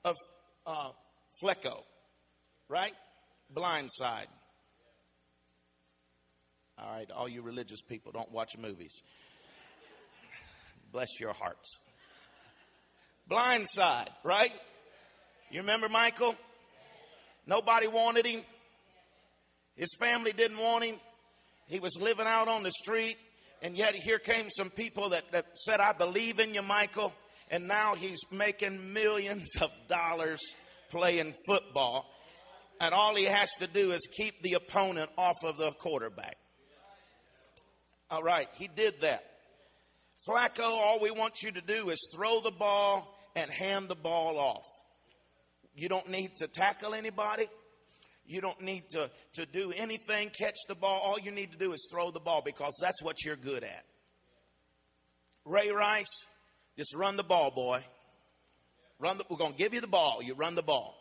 of 0.05 0.17
uh, 0.67 0.91
Flacco, 1.43 1.83
right? 2.69 2.95
Blind 3.51 3.91
side. 3.93 4.29
All 6.79 6.91
right, 6.91 7.11
all 7.11 7.29
you 7.29 7.43
religious 7.43 7.83
people, 7.83 8.13
don't 8.13 8.33
watch 8.33 8.57
movies. 8.59 9.03
Bless 10.91 11.21
your 11.21 11.33
hearts. 11.33 11.81
Blind 13.27 13.69
side, 13.69 14.11
right? 14.23 14.53
You 15.51 15.61
remember 15.61 15.89
Michael? 15.89 16.35
Nobody 17.47 17.87
wanted 17.87 18.27
him. 18.27 18.43
His 19.77 19.95
family 19.99 20.33
didn't 20.33 20.59
want 20.59 20.85
him. 20.85 20.97
He 21.67 21.81
was 21.81 21.97
living 22.01 22.27
out 22.27 22.49
on 22.49 22.63
the 22.63 22.71
street, 22.71 23.17
and 23.63 23.77
yet 23.77 23.95
here 23.95 24.19
came 24.19 24.51
some 24.51 24.71
people 24.71 25.11
that, 25.11 25.25
that 25.33 25.47
said, 25.57 25.81
I 25.81 25.93
believe 25.93 26.41
in 26.41 26.55
you, 26.55 26.63
Michael. 26.63 27.13
And 27.51 27.69
now 27.69 27.95
he's 27.95 28.21
making 28.31 28.93
millions 28.93 29.51
of 29.61 29.71
dollars 29.89 30.41
playing 30.91 31.35
football. 31.47 32.07
And 32.81 32.95
all 32.95 33.15
he 33.15 33.25
has 33.25 33.51
to 33.61 33.67
do 33.67 33.93
is 33.93 34.07
keep 34.17 34.43
the 34.43 34.55
opponent 34.55 35.11
off 35.17 35.37
of 35.45 35.57
the 35.57 35.73
quarterback. 35.73 36.37
All 38.11 38.23
right, 38.23 38.49
he 38.55 38.69
did 38.69 39.01
that. 39.01 39.25
Flacco, 40.29 40.65
all 40.65 41.01
we 41.01 41.11
want 41.11 41.43
you 41.43 41.53
to 41.53 41.61
do 41.61 41.91
is 41.91 42.09
throw 42.15 42.41
the 42.41 42.51
ball 42.51 43.19
and 43.35 43.51
hand 43.51 43.89
the 43.89 43.95
ball 43.95 44.39
off. 44.39 44.67
You 45.75 45.89
don't 45.89 46.09
need 46.09 46.37
to 46.37 46.49
tackle 46.49 46.95
anybody. 46.95 47.49
You 48.27 48.41
don't 48.41 48.61
need 48.63 48.89
to, 48.91 49.11
to 49.35 49.47
do 49.47 49.73
anything, 49.77 50.31
catch 50.31 50.57
the 50.67 50.75
ball. 50.75 51.01
All 51.05 51.19
you 51.19 51.31
need 51.31 51.53
to 51.53 51.59
do 51.59 51.73
is 51.73 51.87
throw 51.91 52.11
the 52.11 52.21
ball 52.21 52.43
because 52.45 52.73
that's 52.81 53.03
what 53.03 53.25
you're 53.25 53.37
good 53.37 53.65
at. 53.65 53.85
Ray 55.45 55.71
Rice, 55.71 56.25
just 56.77 56.95
run 56.95 57.17
the 57.17 57.23
ball, 57.23 57.51
boy. 57.51 57.85
Run 58.99 59.19
the, 59.19 59.25
we're 59.29 59.37
going 59.37 59.53
to 59.53 59.59
give 59.59 59.75
you 59.75 59.81
the 59.81 59.87
ball. 59.87 60.21
You 60.23 60.35
run 60.35 60.55
the 60.55 60.63
ball. 60.63 60.95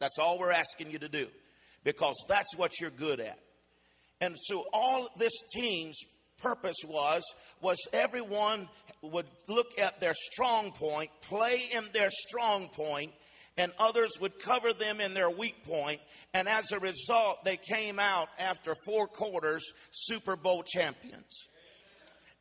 That's 0.00 0.18
all 0.18 0.38
we're 0.38 0.52
asking 0.52 0.90
you 0.90 0.98
to 0.98 1.08
do 1.08 1.28
because 1.84 2.16
that's 2.28 2.56
what 2.56 2.80
you're 2.80 2.90
good 2.90 3.20
at. 3.20 3.38
And 4.20 4.36
so 4.36 4.66
all 4.72 5.08
this 5.16 5.32
team's 5.54 5.98
purpose 6.42 6.76
was 6.86 7.22
was 7.60 7.78
everyone 7.92 8.68
would 9.02 9.26
look 9.48 9.78
at 9.78 10.00
their 10.00 10.14
strong 10.14 10.72
point, 10.72 11.10
play 11.22 11.68
in 11.72 11.84
their 11.92 12.10
strong 12.10 12.68
point, 12.68 13.12
and 13.60 13.72
others 13.78 14.12
would 14.20 14.38
cover 14.38 14.72
them 14.72 15.00
in 15.00 15.12
their 15.12 15.28
weak 15.28 15.64
point. 15.64 16.00
And 16.32 16.48
as 16.48 16.72
a 16.72 16.78
result, 16.78 17.44
they 17.44 17.58
came 17.58 17.98
out 17.98 18.28
after 18.38 18.74
four 18.86 19.06
quarters 19.06 19.62
Super 19.90 20.34
Bowl 20.34 20.62
champions. 20.62 21.48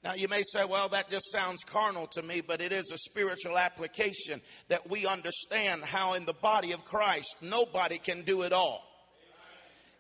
Now, 0.02 0.14
you 0.14 0.30
may 0.30 0.44
say, 0.44 0.64
well, 0.64 0.88
that 0.90 1.10
just 1.10 1.30
sounds 1.30 1.62
carnal 1.66 2.08
to 2.14 2.24
me, 2.24 2.40
but 2.40 2.62
it 2.62 2.72
is 2.72 2.90
a 2.94 2.98
spiritual 2.98 3.58
application 3.58 4.40
that 4.70 4.90
we 4.90 5.06
understand 5.06 5.84
how 5.84 6.14
in 6.14 6.24
the 6.24 6.34
body 6.34 6.72
of 6.72 6.86
Christ, 6.86 7.36
nobody 7.42 7.98
can 7.98 8.22
do 8.22 8.44
it 8.44 8.54
all. 8.54 8.86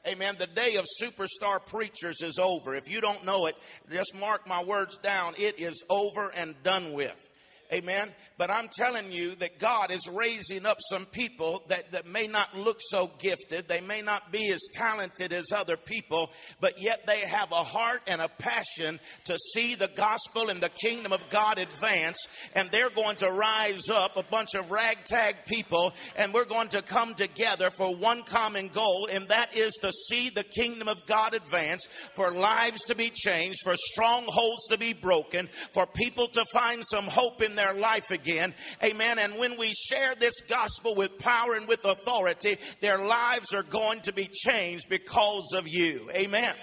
Amen. 0.07 0.35
The 0.39 0.47
day 0.47 0.77
of 0.77 0.85
superstar 1.01 1.59
preachers 1.65 2.21
is 2.21 2.39
over. 2.39 2.75
If 2.75 2.89
you 2.89 3.01
don't 3.01 3.25
know 3.25 3.47
it, 3.47 3.57
just 3.91 4.15
mark 4.15 4.47
my 4.47 4.63
words 4.63 4.97
down. 4.99 5.33
It 5.37 5.59
is 5.59 5.83
over 5.89 6.31
and 6.33 6.55
done 6.63 6.93
with. 6.93 7.28
Amen. 7.71 8.09
But 8.39 8.49
I'm 8.49 8.67
telling 8.67 9.11
you 9.11 9.35
that 9.35 9.59
God 9.59 9.91
is 9.91 10.07
raising 10.07 10.65
up 10.65 10.77
some 10.89 11.05
people 11.05 11.63
that, 11.67 11.91
that 11.91 12.07
may 12.07 12.25
not 12.25 12.57
look 12.57 12.77
so 12.79 13.11
gifted. 13.19 13.67
They 13.67 13.81
may 13.81 14.01
not 14.01 14.31
be 14.31 14.51
as 14.51 14.67
talented 14.73 15.33
as 15.33 15.51
other 15.51 15.77
people, 15.77 16.31
but 16.59 16.81
yet 16.81 17.05
they 17.05 17.19
have 17.19 17.51
a 17.51 17.63
heart 17.63 18.01
and 18.07 18.21
a 18.21 18.29
passion 18.29 18.99
to 19.25 19.37
see 19.53 19.75
the 19.75 19.89
gospel 19.95 20.49
and 20.49 20.61
the 20.61 20.69
kingdom 20.69 21.13
of 21.13 21.29
God 21.29 21.59
advance. 21.59 22.17
And 22.55 22.71
they're 22.71 22.89
going 22.89 23.17
to 23.17 23.31
rise 23.31 23.87
up 23.87 24.17
a 24.17 24.23
bunch 24.23 24.55
of 24.55 24.71
ragtag 24.71 25.45
people 25.45 25.93
and 26.15 26.33
we're 26.33 26.45
going 26.45 26.69
to 26.69 26.81
come 26.81 27.13
together 27.13 27.69
for 27.69 27.95
one 27.95 28.23
common 28.23 28.69
goal. 28.69 29.07
And 29.11 29.27
that 29.27 29.55
is 29.55 29.75
to 29.81 29.91
see 29.91 30.31
the 30.31 30.43
kingdom 30.43 30.87
of 30.87 31.05
God 31.05 31.35
advance, 31.35 31.87
for 32.15 32.31
lives 32.31 32.85
to 32.85 32.95
be 32.95 33.11
changed, 33.13 33.59
for 33.63 33.75
strongholds 33.77 34.67
to 34.69 34.77
be 34.77 34.93
broken, 34.93 35.49
for 35.71 35.85
people 35.85 36.27
to 36.29 36.43
find 36.51 36.83
some 36.83 37.05
hope 37.05 37.43
in 37.43 37.58
their 37.59 37.73
life 37.73 38.09
again. 38.09 38.53
Amen. 38.81 39.19
And 39.19 39.37
when 39.37 39.57
we 39.57 39.73
share 39.73 40.15
this 40.15 40.39
gospel 40.47 40.95
with 40.95 41.19
power 41.19 41.55
and 41.55 41.67
with 41.67 41.83
authority, 41.83 42.55
their 42.79 42.97
lives 42.97 43.53
are 43.53 43.63
going 43.63 43.99
to 44.01 44.13
be 44.13 44.29
changed 44.31 44.87
because 44.89 45.53
of 45.53 45.67
you. 45.67 46.09
Amen. 46.13 46.55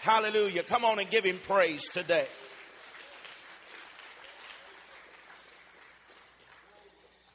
Hallelujah. 0.00 0.62
Come 0.62 0.84
on 0.84 1.00
and 1.00 1.10
give 1.10 1.24
him 1.24 1.40
praise 1.42 1.82
today. 1.90 2.26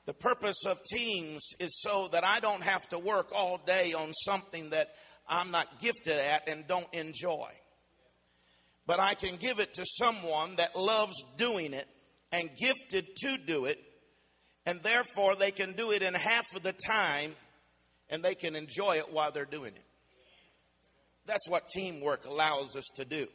The 0.06 0.14
purpose 0.14 0.66
of 0.66 0.82
teams 0.84 1.42
is 1.60 1.82
so 1.82 2.08
that 2.14 2.24
I 2.24 2.40
don't 2.40 2.64
have 2.64 2.88
to 2.90 3.00
work 3.00 3.32
all 3.36 3.60
day 3.66 3.94
on 3.94 4.14
something 4.14 4.70
that 4.70 4.92
I'm 5.28 5.52
not 5.52 5.80
gifted 5.80 6.18
at 6.18 6.48
and 6.48 6.66
don't 6.68 6.92
enjoy. 6.94 7.50
But 8.88 9.00
I 9.00 9.14
can 9.14 9.36
give 9.36 9.60
it 9.60 9.74
to 9.74 9.86
someone 9.86 10.56
that 10.56 10.76
loves 10.76 11.14
doing 11.38 11.74
it 11.74 11.88
and 12.32 12.50
gifted 12.58 13.16
to 13.18 13.38
do 13.38 13.66
it, 13.66 13.80
and 14.66 14.82
therefore 14.84 15.36
they 15.36 15.52
can 15.52 15.74
do 15.74 15.92
it 15.92 16.02
in 16.02 16.14
half 16.14 16.46
of 16.56 16.64
the 16.64 16.74
time 16.74 17.36
and 18.10 18.24
they 18.24 18.36
can 18.36 18.56
enjoy 18.56 18.98
it 18.98 19.12
while 19.12 19.32
they're 19.32 19.46
doing 19.46 19.74
it. 19.76 19.86
That's 21.26 21.48
what 21.48 21.68
teamwork 21.68 22.26
allows 22.26 22.76
us 22.76 22.86
to 22.96 23.06
do. 23.06 23.28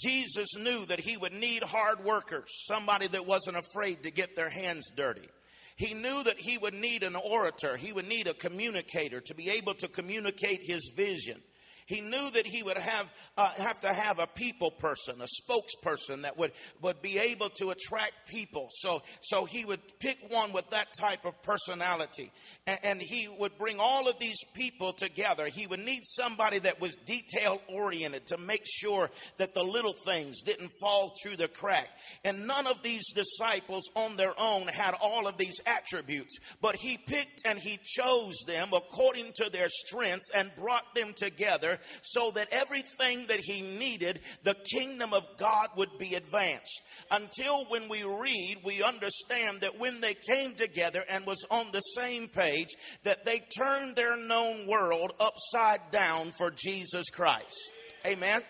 Jesus 0.00 0.56
knew 0.56 0.84
that 0.86 0.98
he 0.98 1.16
would 1.16 1.32
need 1.32 1.62
hard 1.62 2.02
workers, 2.02 2.48
somebody 2.66 3.06
that 3.08 3.26
wasn't 3.26 3.56
afraid 3.56 4.02
to 4.02 4.10
get 4.10 4.34
their 4.34 4.50
hands 4.50 4.90
dirty. 4.96 5.28
He 5.76 5.94
knew 5.94 6.24
that 6.24 6.38
he 6.38 6.58
would 6.58 6.74
need 6.74 7.02
an 7.02 7.16
orator, 7.16 7.76
he 7.76 7.92
would 7.92 8.08
need 8.08 8.26
a 8.26 8.34
communicator 8.34 9.20
to 9.20 9.34
be 9.34 9.50
able 9.50 9.74
to 9.74 9.88
communicate 9.88 10.60
his 10.62 10.90
vision. 10.96 11.40
He 11.86 12.00
knew 12.00 12.30
that 12.30 12.46
he 12.46 12.62
would 12.62 12.78
have 12.78 13.12
uh, 13.36 13.50
have 13.52 13.80
to 13.80 13.92
have 13.92 14.18
a 14.18 14.26
people 14.26 14.70
person, 14.70 15.16
a 15.20 15.26
spokesperson 15.26 16.22
that 16.22 16.38
would 16.38 16.52
would 16.80 17.02
be 17.02 17.18
able 17.18 17.50
to 17.50 17.70
attract 17.70 18.28
people. 18.28 18.68
So 18.70 19.02
so 19.20 19.44
he 19.44 19.64
would 19.64 19.80
pick 19.98 20.18
one 20.28 20.52
with 20.52 20.68
that 20.70 20.88
type 20.98 21.24
of 21.24 21.40
personality, 21.42 22.32
and, 22.66 22.78
and 22.82 23.02
he 23.02 23.28
would 23.28 23.56
bring 23.58 23.78
all 23.78 24.08
of 24.08 24.18
these 24.18 24.38
people 24.54 24.92
together. 24.92 25.46
He 25.46 25.66
would 25.66 25.84
need 25.84 26.02
somebody 26.04 26.58
that 26.60 26.80
was 26.80 26.96
detail 27.04 27.60
oriented 27.68 28.26
to 28.26 28.38
make 28.38 28.64
sure 28.64 29.10
that 29.38 29.54
the 29.54 29.64
little 29.64 29.94
things 30.04 30.42
didn't 30.42 30.70
fall 30.80 31.12
through 31.22 31.36
the 31.36 31.48
crack. 31.48 31.88
And 32.24 32.46
none 32.46 32.66
of 32.66 32.82
these 32.82 33.12
disciples 33.12 33.90
on 33.94 34.16
their 34.16 34.38
own 34.38 34.68
had 34.68 34.94
all 35.00 35.26
of 35.26 35.36
these 35.36 35.60
attributes, 35.66 36.38
but 36.60 36.76
he 36.76 36.96
picked 36.96 37.42
and 37.44 37.58
he 37.58 37.78
chose 37.84 38.34
them 38.46 38.70
according 38.72 39.32
to 39.36 39.50
their 39.50 39.68
strengths 39.68 40.30
and 40.34 40.54
brought 40.56 40.94
them 40.94 41.12
together 41.14 41.78
so 42.02 42.30
that 42.32 42.48
everything 42.50 43.26
that 43.28 43.40
he 43.40 43.62
needed, 43.62 44.20
the 44.42 44.54
kingdom 44.54 45.12
of 45.12 45.26
God 45.36 45.68
would 45.76 45.98
be 45.98 46.14
advanced. 46.14 46.82
Until 47.10 47.64
when 47.66 47.88
we 47.88 48.04
read, 48.04 48.58
we 48.64 48.82
understand 48.82 49.60
that 49.60 49.78
when 49.78 50.00
they 50.00 50.14
came 50.14 50.54
together 50.54 51.04
and 51.08 51.26
was 51.26 51.44
on 51.50 51.66
the 51.72 51.80
same 51.80 52.28
page, 52.28 52.68
that 53.04 53.24
they 53.24 53.42
turned 53.56 53.96
their 53.96 54.16
known 54.16 54.66
world 54.66 55.12
upside 55.20 55.90
down 55.90 56.30
for 56.30 56.50
Jesus 56.50 57.10
Christ. 57.10 57.72
Amen. 58.06 58.42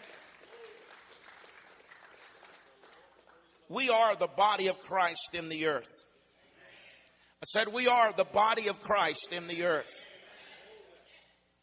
We 3.68 3.88
are 3.88 4.14
the 4.16 4.28
body 4.28 4.68
of 4.68 4.78
Christ 4.80 5.30
in 5.32 5.48
the 5.48 5.66
earth. 5.66 6.04
I 7.42 7.44
said, 7.46 7.68
We 7.72 7.88
are 7.88 8.12
the 8.12 8.24
body 8.24 8.68
of 8.68 8.80
Christ 8.82 9.32
in 9.32 9.46
the 9.46 9.64
earth. 9.64 10.04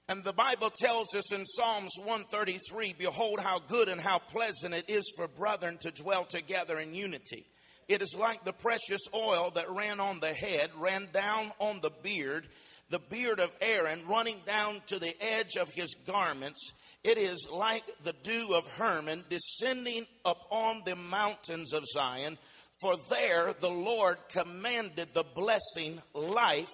And 0.10 0.24
the 0.24 0.34
Bible 0.34 0.72
tells 0.72 1.14
us 1.14 1.32
in 1.32 1.46
Psalms 1.46 1.94
133 2.00 2.96
Behold, 2.98 3.40
how 3.40 3.60
good 3.60 3.90
and 3.90 4.02
how 4.02 4.18
pleasant 4.18 4.74
it 4.74 4.90
is 4.90 5.14
for 5.16 5.28
brethren 5.28 5.78
to 5.82 5.92
dwell 5.92 6.26
together 6.26 6.80
in 6.80 6.96
unity. 6.96 7.46
It 7.88 8.02
is 8.02 8.16
like 8.18 8.44
the 8.44 8.52
precious 8.52 9.02
oil 9.14 9.52
that 9.54 9.70
ran 9.70 10.00
on 10.00 10.20
the 10.20 10.34
head, 10.34 10.72
ran 10.80 11.10
down 11.14 11.52
on 11.60 11.80
the 11.82 11.92
beard, 12.02 12.48
the 12.90 12.98
beard 12.98 13.40
of 13.40 13.52
Aaron, 13.62 14.02
running 14.08 14.38
down 14.48 14.82
to 14.88 14.98
the 14.98 15.14
edge 15.22 15.58
of 15.58 15.70
his 15.70 15.94
garments. 16.08 16.72
It 17.04 17.20
is 17.20 17.48
like 17.52 17.84
the 18.04 18.16
dew 18.24 18.56
of 18.56 18.66
Hermon 18.66 19.24
descending 19.30 20.08
upon 20.26 20.82
the 20.86 20.96
mountains 20.96 21.72
of 21.72 21.86
Zion. 21.86 22.40
For 22.82 22.96
there 23.12 23.54
the 23.60 23.70
Lord 23.70 24.18
commanded 24.30 25.10
the 25.14 25.26
blessing, 25.36 26.02
life 26.16 26.72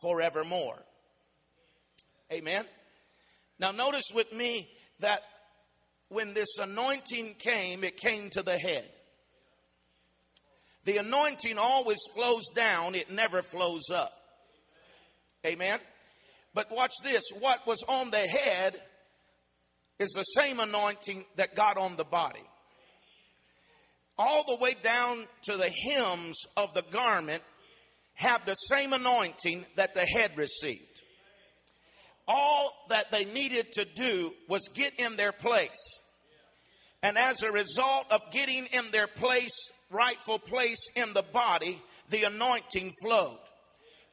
forevermore. 0.00 0.78
Amen. 2.32 2.64
Now, 3.58 3.72
notice 3.72 4.10
with 4.14 4.32
me 4.32 4.68
that 5.00 5.22
when 6.08 6.34
this 6.34 6.58
anointing 6.60 7.34
came, 7.38 7.84
it 7.84 7.96
came 7.96 8.30
to 8.30 8.42
the 8.42 8.58
head. 8.58 8.88
The 10.84 10.98
anointing 10.98 11.58
always 11.58 11.98
flows 12.14 12.48
down, 12.54 12.94
it 12.94 13.10
never 13.10 13.42
flows 13.42 13.90
up. 13.92 14.12
Amen. 15.44 15.80
But 16.54 16.70
watch 16.72 16.92
this 17.02 17.22
what 17.38 17.66
was 17.66 17.84
on 17.88 18.10
the 18.10 18.26
head 18.26 18.76
is 19.98 20.10
the 20.10 20.22
same 20.22 20.60
anointing 20.60 21.24
that 21.36 21.54
got 21.54 21.76
on 21.76 21.96
the 21.96 22.04
body. 22.04 22.44
All 24.16 24.44
the 24.46 24.56
way 24.56 24.74
down 24.82 25.26
to 25.42 25.56
the 25.56 25.68
hems 25.68 26.36
of 26.56 26.74
the 26.74 26.84
garment 26.90 27.42
have 28.14 28.44
the 28.46 28.54
same 28.54 28.92
anointing 28.92 29.64
that 29.76 29.94
the 29.94 30.04
head 30.04 30.36
received 30.36 30.87
all 32.28 32.72
that 32.90 33.10
they 33.10 33.24
needed 33.24 33.72
to 33.72 33.84
do 33.84 34.34
was 34.48 34.68
get 34.74 34.92
in 35.00 35.16
their 35.16 35.32
place. 35.32 35.98
And 37.02 37.16
as 37.16 37.42
a 37.42 37.50
result 37.50 38.06
of 38.10 38.20
getting 38.30 38.66
in 38.66 38.90
their 38.92 39.06
place, 39.06 39.56
rightful 39.90 40.38
place 40.38 40.90
in 40.94 41.14
the 41.14 41.22
body, 41.22 41.80
the 42.10 42.24
anointing 42.24 42.92
flowed. 43.02 43.38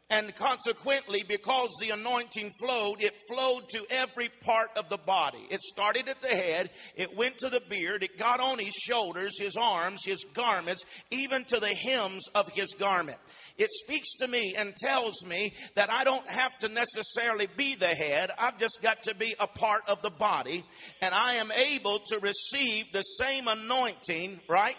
And 0.07 0.35
consequently, 0.35 1.23
because 1.27 1.71
the 1.81 1.89
anointing 1.89 2.51
flowed, 2.61 3.01
it 3.01 3.15
flowed 3.27 3.67
to 3.69 3.83
every 3.89 4.29
part 4.41 4.69
of 4.77 4.87
the 4.87 4.99
body. 4.99 5.39
It 5.49 5.61
started 5.61 6.07
at 6.07 6.21
the 6.21 6.27
head, 6.27 6.69
it 6.95 7.17
went 7.17 7.39
to 7.39 7.49
the 7.49 7.61
beard, 7.69 8.03
it 8.03 8.19
got 8.19 8.39
on 8.39 8.59
his 8.59 8.75
shoulders, 8.75 9.39
his 9.39 9.55
arms, 9.55 10.01
his 10.05 10.23
garments, 10.35 10.85
even 11.09 11.43
to 11.45 11.59
the 11.59 11.73
hems 11.73 12.27
of 12.35 12.47
his 12.49 12.75
garment. 12.77 13.17
It 13.57 13.71
speaks 13.71 14.13
to 14.17 14.27
me 14.27 14.53
and 14.55 14.75
tells 14.75 15.25
me 15.25 15.55
that 15.73 15.91
I 15.91 16.03
don't 16.03 16.27
have 16.27 16.55
to 16.59 16.69
necessarily 16.69 17.47
be 17.57 17.73
the 17.73 17.87
head, 17.87 18.29
I've 18.37 18.59
just 18.59 18.83
got 18.83 19.01
to 19.03 19.15
be 19.15 19.33
a 19.39 19.47
part 19.47 19.89
of 19.89 20.03
the 20.03 20.11
body, 20.11 20.63
and 21.01 21.15
I 21.15 21.35
am 21.35 21.51
able 21.51 21.97
to 22.11 22.19
receive 22.19 22.91
the 22.93 23.01
same 23.01 23.47
anointing, 23.47 24.39
right? 24.47 24.77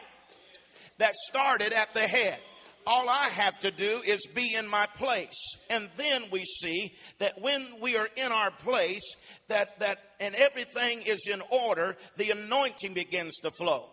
That 0.98 1.14
started 1.14 1.72
at 1.72 1.92
the 1.94 2.06
head. 2.06 2.38
All 2.86 3.08
I 3.08 3.28
have 3.30 3.58
to 3.60 3.72
do 3.72 4.00
is 4.06 4.28
be 4.32 4.54
in 4.54 4.68
my 4.68 4.86
place. 4.86 5.58
And 5.70 5.88
then 5.96 6.22
we 6.30 6.44
see 6.44 6.94
that 7.18 7.40
when 7.40 7.66
we 7.80 7.96
are 7.96 8.08
in 8.16 8.30
our 8.30 8.52
place, 8.52 9.16
that, 9.48 9.80
that, 9.80 9.98
and 10.20 10.36
everything 10.36 11.02
is 11.02 11.26
in 11.28 11.42
order, 11.50 11.96
the 12.16 12.30
anointing 12.30 12.94
begins 12.94 13.34
to 13.42 13.50
flow. 13.50 13.86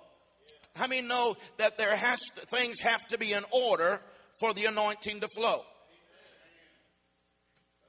How 0.76 0.86
many 0.86 1.02
know 1.02 1.36
that 1.58 1.80
there 1.80 1.96
has 1.96 2.20
to, 2.36 2.46
things 2.46 2.80
have 2.82 3.04
to 3.08 3.18
be 3.18 3.34
in 3.34 3.44
order 3.52 4.00
for 4.40 4.54
the 4.54 4.66
anointing 4.66 5.22
to 5.22 5.28
flow? 5.36 5.64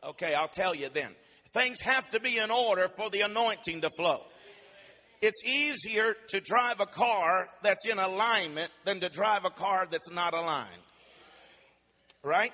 Okay, 0.03 0.35
I'll 0.35 0.49
tell 0.49 0.75
you 0.75 0.89
then. 0.89 1.15
Things 1.53 1.81
have 1.83 2.09
to 2.11 2.21
be 2.21 2.39
in 2.39 2.51
order 2.51 2.89
for 2.97 3.11
the 3.11 3.21
anointing 3.21 3.83
to 3.83 3.91
flow. 3.91 4.23
It's 5.21 5.45
easier 5.45 6.17
to 6.29 6.41
drive 6.41 6.81
a 6.81 6.87
car 6.87 7.49
that's 7.63 7.87
in 7.87 7.99
alignment 7.99 8.71
than 8.85 9.01
to 9.01 9.09
drive 9.11 9.45
a 9.45 9.51
car 9.51 9.87
that's 9.91 10.11
not 10.11 10.35
aligned 10.35 10.83
right? 12.25 12.53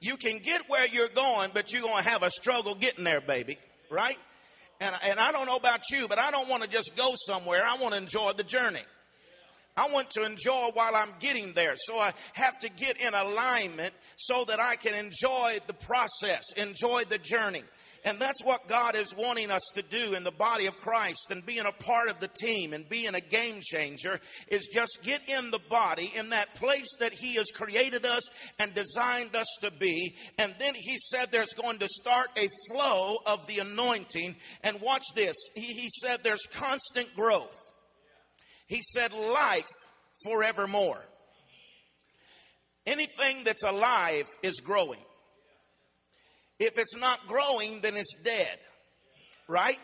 You 0.00 0.16
can 0.16 0.38
get 0.38 0.62
where 0.68 0.86
you're 0.86 1.08
going, 1.08 1.50
but 1.54 1.72
you're 1.72 1.82
going 1.82 2.02
to 2.02 2.08
have 2.08 2.22
a 2.22 2.30
struggle 2.30 2.74
getting 2.74 3.04
there, 3.04 3.20
baby, 3.20 3.58
right? 3.90 4.18
And, 4.80 4.94
and 5.02 5.18
I 5.18 5.32
don't 5.32 5.46
know 5.46 5.56
about 5.56 5.80
you, 5.90 6.06
but 6.06 6.18
I 6.18 6.30
don't 6.30 6.48
want 6.48 6.62
to 6.62 6.68
just 6.68 6.96
go 6.96 7.12
somewhere. 7.14 7.62
I 7.64 7.78
want 7.78 7.94
to 7.94 7.98
enjoy 7.98 8.32
the 8.32 8.44
journey. 8.44 8.82
I 9.76 9.88
want 9.90 10.10
to 10.10 10.24
enjoy 10.24 10.70
while 10.72 10.94
I'm 10.94 11.10
getting 11.20 11.52
there. 11.52 11.74
So 11.76 11.98
I 11.98 12.12
have 12.34 12.58
to 12.60 12.70
get 12.70 13.00
in 13.00 13.12
alignment 13.12 13.94
so 14.16 14.44
that 14.46 14.58
I 14.58 14.76
can 14.76 14.94
enjoy 14.94 15.58
the 15.66 15.74
process, 15.74 16.52
enjoy 16.56 17.04
the 17.04 17.18
journey. 17.18 17.62
And 18.06 18.20
that's 18.20 18.44
what 18.44 18.68
God 18.68 18.94
is 18.94 19.12
wanting 19.16 19.50
us 19.50 19.64
to 19.74 19.82
do 19.82 20.14
in 20.14 20.22
the 20.22 20.30
body 20.30 20.66
of 20.66 20.76
Christ 20.76 21.26
and 21.30 21.44
being 21.44 21.66
a 21.66 21.72
part 21.72 22.08
of 22.08 22.20
the 22.20 22.28
team 22.28 22.72
and 22.72 22.88
being 22.88 23.16
a 23.16 23.20
game 23.20 23.60
changer 23.60 24.20
is 24.46 24.68
just 24.72 25.00
get 25.02 25.22
in 25.28 25.50
the 25.50 25.58
body 25.68 26.12
in 26.14 26.28
that 26.28 26.54
place 26.54 26.86
that 27.00 27.12
He 27.12 27.34
has 27.34 27.46
created 27.52 28.06
us 28.06 28.22
and 28.60 28.72
designed 28.76 29.34
us 29.34 29.48
to 29.62 29.72
be. 29.72 30.14
And 30.38 30.54
then 30.60 30.76
He 30.76 30.96
said 30.98 31.32
there's 31.32 31.52
going 31.54 31.80
to 31.80 31.88
start 31.88 32.28
a 32.36 32.46
flow 32.70 33.18
of 33.26 33.44
the 33.48 33.58
anointing. 33.58 34.36
And 34.62 34.80
watch 34.80 35.04
this. 35.16 35.34
He, 35.56 35.72
he 35.72 35.88
said 36.00 36.20
there's 36.22 36.46
constant 36.52 37.12
growth. 37.16 37.58
He 38.68 38.82
said 38.82 39.12
life 39.14 39.66
forevermore. 40.24 41.02
Anything 42.86 43.42
that's 43.42 43.64
alive 43.64 44.28
is 44.44 44.60
growing. 44.60 45.00
If 46.58 46.78
it's 46.78 46.96
not 46.96 47.26
growing, 47.26 47.80
then 47.80 47.96
it's 47.96 48.14
dead. 48.22 48.58
Right? 49.48 49.78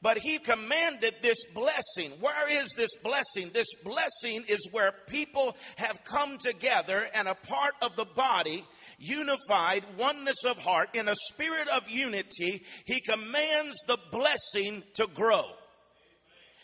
But 0.00 0.18
he 0.18 0.38
commanded 0.38 1.16
this 1.22 1.44
blessing. 1.52 2.12
Where 2.20 2.48
is 2.48 2.68
this 2.76 2.94
blessing? 3.02 3.50
This 3.52 3.66
blessing 3.82 4.44
is 4.46 4.68
where 4.70 4.92
people 5.08 5.56
have 5.76 6.04
come 6.04 6.38
together 6.38 7.08
and 7.14 7.26
a 7.26 7.34
part 7.34 7.74
of 7.82 7.96
the 7.96 8.04
body, 8.04 8.64
unified, 8.98 9.82
oneness 9.98 10.44
of 10.46 10.56
heart, 10.58 10.90
in 10.94 11.08
a 11.08 11.16
spirit 11.32 11.66
of 11.68 11.90
unity. 11.90 12.62
He 12.84 13.00
commands 13.00 13.76
the 13.88 13.98
blessing 14.12 14.84
to 14.94 15.08
grow. 15.08 15.46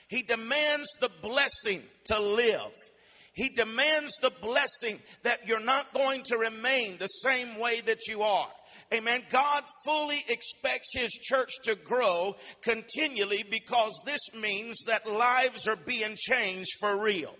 He 0.06 0.22
demands 0.22 0.88
the 1.00 1.10
blessing 1.20 1.82
to 2.04 2.20
live. 2.20 2.72
He 3.32 3.48
demands 3.48 4.12
the 4.22 4.30
blessing 4.30 5.00
that 5.24 5.48
you're 5.48 5.58
not 5.58 5.92
going 5.92 6.22
to 6.26 6.38
remain 6.38 6.98
the 6.98 7.08
same 7.08 7.58
way 7.58 7.80
that 7.80 8.06
you 8.06 8.22
are. 8.22 8.48
Amen. 8.92 9.22
God 9.30 9.64
fully 9.84 10.24
expects 10.28 10.90
His 10.94 11.10
church 11.10 11.50
to 11.64 11.74
grow 11.74 12.36
continually 12.62 13.44
because 13.50 14.00
this 14.04 14.20
means 14.40 14.76
that 14.86 15.10
lives 15.10 15.66
are 15.66 15.76
being 15.76 16.16
changed 16.16 16.70
for 16.80 16.96
real. 16.96 17.34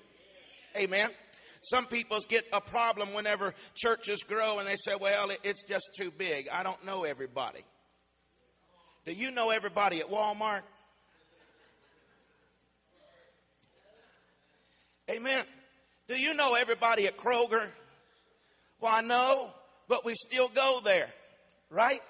Amen. 0.77 1.11
Some 1.61 1.87
people 1.87 2.19
get 2.29 2.45
a 2.53 2.61
problem 2.61 3.15
whenever 3.15 3.55
churches 3.75 4.23
grow 4.23 4.59
and 4.59 4.69
they 4.69 4.77
say, 4.77 4.95
well, 5.01 5.31
it's 5.43 5.63
just 5.63 5.91
too 5.97 6.11
big. 6.11 6.49
I 6.49 6.63
don't 6.63 6.85
know 6.85 7.05
everybody. 7.05 7.65
Do 9.07 9.13
you 9.13 9.31
know 9.31 9.51
everybody 9.51 10.01
at 10.01 10.11
Walmart? 10.11 10.63
Amen. 15.11 15.45
Do 16.09 16.19
you 16.19 16.35
know 16.35 16.55
everybody 16.55 17.07
at 17.07 17.17
Kroger? 17.17 17.67
Well, 18.81 18.93
I 18.93 19.01
know, 19.01 19.51
but 19.89 20.05
we 20.05 20.15
still 20.15 20.49
go 20.49 20.81
there 20.85 21.09
right? 21.75 22.01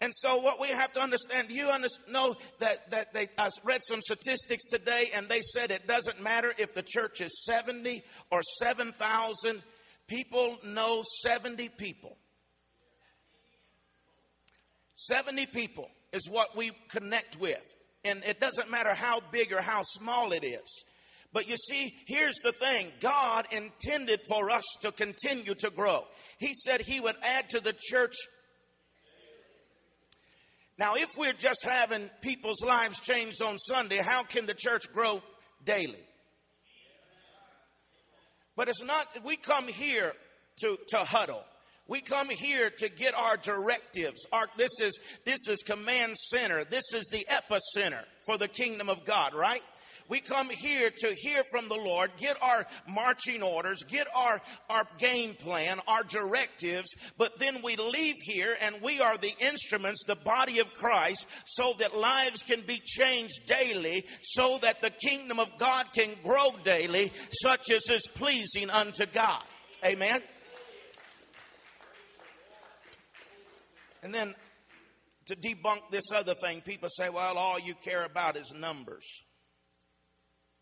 And 0.00 0.12
so, 0.14 0.36
what 0.36 0.60
we 0.60 0.68
have 0.68 0.92
to 0.94 1.00
understand, 1.00 1.50
you 1.50 1.70
know 2.10 2.36
that, 2.58 2.90
that 2.90 3.14
they, 3.14 3.28
I 3.38 3.48
read 3.64 3.80
some 3.82 4.00
statistics 4.02 4.66
today, 4.66 5.10
and 5.14 5.28
they 5.28 5.40
said 5.40 5.70
it 5.70 5.86
doesn't 5.86 6.22
matter 6.22 6.52
if 6.58 6.74
the 6.74 6.82
church 6.82 7.20
is 7.20 7.44
70 7.44 8.02
or 8.30 8.42
7,000, 8.58 9.62
people 10.06 10.58
know 10.64 11.02
70 11.22 11.68
people. 11.70 12.16
70 14.94 15.46
people 15.46 15.90
is 16.12 16.28
what 16.30 16.56
we 16.56 16.72
connect 16.88 17.38
with. 17.40 17.62
And 18.04 18.22
it 18.24 18.40
doesn't 18.40 18.70
matter 18.70 18.94
how 18.94 19.20
big 19.32 19.52
or 19.52 19.62
how 19.62 19.82
small 19.82 20.32
it 20.32 20.44
is. 20.44 20.84
But 21.32 21.48
you 21.48 21.56
see, 21.56 21.94
here's 22.06 22.36
the 22.44 22.52
thing 22.52 22.92
God 23.00 23.46
intended 23.50 24.20
for 24.28 24.50
us 24.50 24.64
to 24.82 24.92
continue 24.92 25.54
to 25.56 25.70
grow. 25.70 26.04
He 26.38 26.52
said 26.54 26.80
He 26.80 27.00
would 27.00 27.16
add 27.22 27.48
to 27.50 27.60
the 27.60 27.74
church 27.88 28.14
now, 30.78 30.96
if 30.96 31.10
we're 31.16 31.32
just 31.32 31.64
having 31.64 32.10
people's 32.20 32.62
lives 32.62 32.98
changed 32.98 33.40
on 33.42 33.58
Sunday, 33.58 33.98
how 33.98 34.24
can 34.24 34.46
the 34.46 34.54
church 34.54 34.92
grow 34.92 35.22
daily? 35.64 36.04
But 38.56 38.68
it's 38.68 38.82
not, 38.82 39.06
we 39.24 39.36
come 39.36 39.68
here 39.68 40.12
to, 40.60 40.78
to 40.88 40.98
huddle. 40.98 41.44
We 41.86 42.00
come 42.00 42.28
here 42.28 42.70
to 42.78 42.88
get 42.88 43.14
our 43.14 43.36
directives. 43.36 44.26
Our, 44.32 44.46
this 44.56 44.80
is 44.80 44.98
this 45.26 45.48
is 45.48 45.62
command 45.66 46.16
center. 46.16 46.64
This 46.64 46.94
is 46.94 47.04
the 47.12 47.26
epicenter 47.30 48.04
for 48.24 48.38
the 48.38 48.48
kingdom 48.48 48.88
of 48.88 49.04
God, 49.04 49.34
right? 49.34 49.62
We 50.08 50.20
come 50.20 50.50
here 50.50 50.90
to 50.90 51.14
hear 51.14 51.42
from 51.50 51.68
the 51.68 51.76
Lord, 51.76 52.10
get 52.18 52.36
our 52.42 52.66
marching 52.86 53.42
orders, 53.42 53.82
get 53.84 54.06
our, 54.14 54.40
our 54.68 54.86
game 54.98 55.34
plan, 55.34 55.80
our 55.88 56.02
directives, 56.02 56.94
but 57.16 57.38
then 57.38 57.62
we 57.62 57.76
leave 57.76 58.16
here 58.20 58.56
and 58.60 58.82
we 58.82 59.00
are 59.00 59.16
the 59.16 59.34
instruments, 59.40 60.04
the 60.06 60.16
body 60.16 60.58
of 60.58 60.74
Christ, 60.74 61.26
so 61.46 61.74
that 61.78 61.96
lives 61.96 62.42
can 62.42 62.60
be 62.62 62.80
changed 62.84 63.46
daily, 63.46 64.04
so 64.20 64.58
that 64.58 64.82
the 64.82 64.90
kingdom 64.90 65.40
of 65.40 65.50
God 65.58 65.86
can 65.94 66.10
grow 66.22 66.50
daily, 66.64 67.10
such 67.30 67.70
as 67.70 67.88
is 67.88 68.06
pleasing 68.14 68.68
unto 68.70 69.06
God. 69.06 69.42
Amen. 69.84 70.20
And 74.02 74.14
then 74.14 74.34
to 75.26 75.36
debunk 75.36 75.80
this 75.90 76.12
other 76.14 76.34
thing, 76.34 76.60
people 76.60 76.90
say, 76.90 77.08
well, 77.08 77.38
all 77.38 77.58
you 77.58 77.74
care 77.74 78.04
about 78.04 78.36
is 78.36 78.52
numbers. 78.54 79.22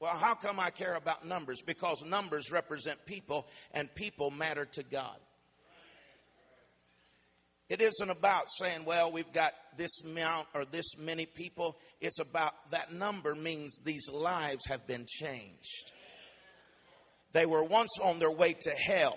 Well, 0.03 0.17
how 0.17 0.35
come 0.35 0.59
I 0.59 0.71
care 0.71 0.97
about 0.97 1.25
numbers? 1.25 1.63
Because 1.65 2.03
numbers 2.05 2.51
represent 2.51 3.07
people 3.07 3.47
and 3.73 3.95
people 3.95 4.33
matter 4.33 4.65
to 4.73 4.83
God. 4.83 5.17
It 7.69 7.81
isn't 7.81 8.11
about 8.11 8.47
saying, 8.51 8.85
well, 8.85 9.13
we've 9.13 9.33
got 9.33 9.53
this 9.77 10.03
amount 10.03 10.49
or 10.55 10.65
this 10.65 10.99
many 10.99 11.25
people. 11.25 11.77
It's 12.01 12.19
about 12.19 12.53
that 12.73 12.93
number 12.93 13.37
means 13.37 13.81
these 13.85 14.11
lives 14.11 14.67
have 14.67 14.89
been 14.89 15.07
changed. 15.07 15.93
They 17.31 17.47
were 17.47 17.63
once 17.63 17.93
on 18.03 18.19
their 18.19 18.29
way 18.29 18.57
to 18.61 18.71
hell, 18.71 19.17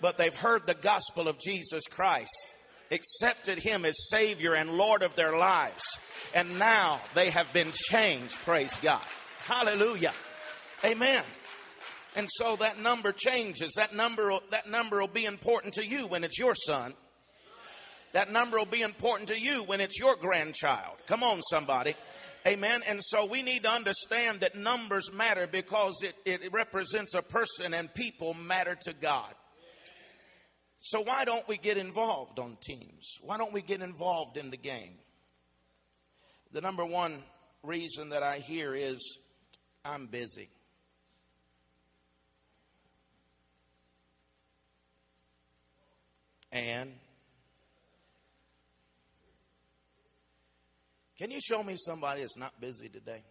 but 0.00 0.16
they've 0.16 0.34
heard 0.34 0.66
the 0.66 0.72
gospel 0.72 1.28
of 1.28 1.38
Jesus 1.38 1.82
Christ 1.90 2.54
accepted 2.90 3.58
him 3.58 3.84
as 3.84 4.08
Savior 4.08 4.54
and 4.54 4.70
Lord 4.70 5.02
of 5.02 5.16
their 5.16 5.36
lives. 5.36 5.82
And 6.34 6.58
now 6.58 7.00
they 7.14 7.30
have 7.30 7.52
been 7.52 7.70
changed, 7.72 8.36
praise 8.44 8.76
God. 8.82 9.02
Hallelujah. 9.44 10.12
Amen. 10.84 11.22
And 12.16 12.28
so 12.30 12.56
that 12.56 12.80
number 12.80 13.12
changes. 13.12 13.74
That 13.76 13.94
number, 13.94 14.32
that 14.50 14.68
number 14.68 15.00
will 15.00 15.08
be 15.08 15.24
important 15.24 15.74
to 15.74 15.86
you 15.86 16.06
when 16.06 16.24
it's 16.24 16.38
your 16.38 16.54
son. 16.54 16.94
That 18.12 18.32
number 18.32 18.58
will 18.58 18.66
be 18.66 18.82
important 18.82 19.28
to 19.28 19.40
you 19.40 19.62
when 19.62 19.80
it's 19.80 19.98
your 19.98 20.16
grandchild. 20.16 20.96
Come 21.06 21.22
on, 21.22 21.40
somebody. 21.42 21.94
Amen. 22.46 22.82
And 22.86 23.00
so 23.02 23.26
we 23.26 23.42
need 23.42 23.64
to 23.64 23.70
understand 23.70 24.40
that 24.40 24.56
numbers 24.56 25.12
matter 25.12 25.46
because 25.46 26.02
it, 26.02 26.14
it 26.24 26.52
represents 26.52 27.14
a 27.14 27.22
person 27.22 27.74
and 27.74 27.92
people 27.92 28.34
matter 28.34 28.76
to 28.82 28.92
God. 28.94 29.32
So, 30.80 31.02
why 31.02 31.24
don't 31.26 31.46
we 31.46 31.58
get 31.58 31.76
involved 31.76 32.38
on 32.38 32.56
teams? 32.60 33.18
Why 33.20 33.36
don't 33.36 33.52
we 33.52 33.60
get 33.60 33.82
involved 33.82 34.38
in 34.38 34.50
the 34.50 34.56
game? 34.56 34.94
The 36.52 36.62
number 36.62 36.84
one 36.84 37.22
reason 37.62 38.10
that 38.10 38.22
I 38.22 38.38
hear 38.38 38.74
is 38.74 39.18
I'm 39.84 40.06
busy. 40.06 40.48
And 46.52 46.92
can 51.18 51.30
you 51.30 51.40
show 51.40 51.62
me 51.62 51.76
somebody 51.76 52.22
that's 52.22 52.36
not 52.36 52.58
busy 52.60 52.88
today? 52.88 53.22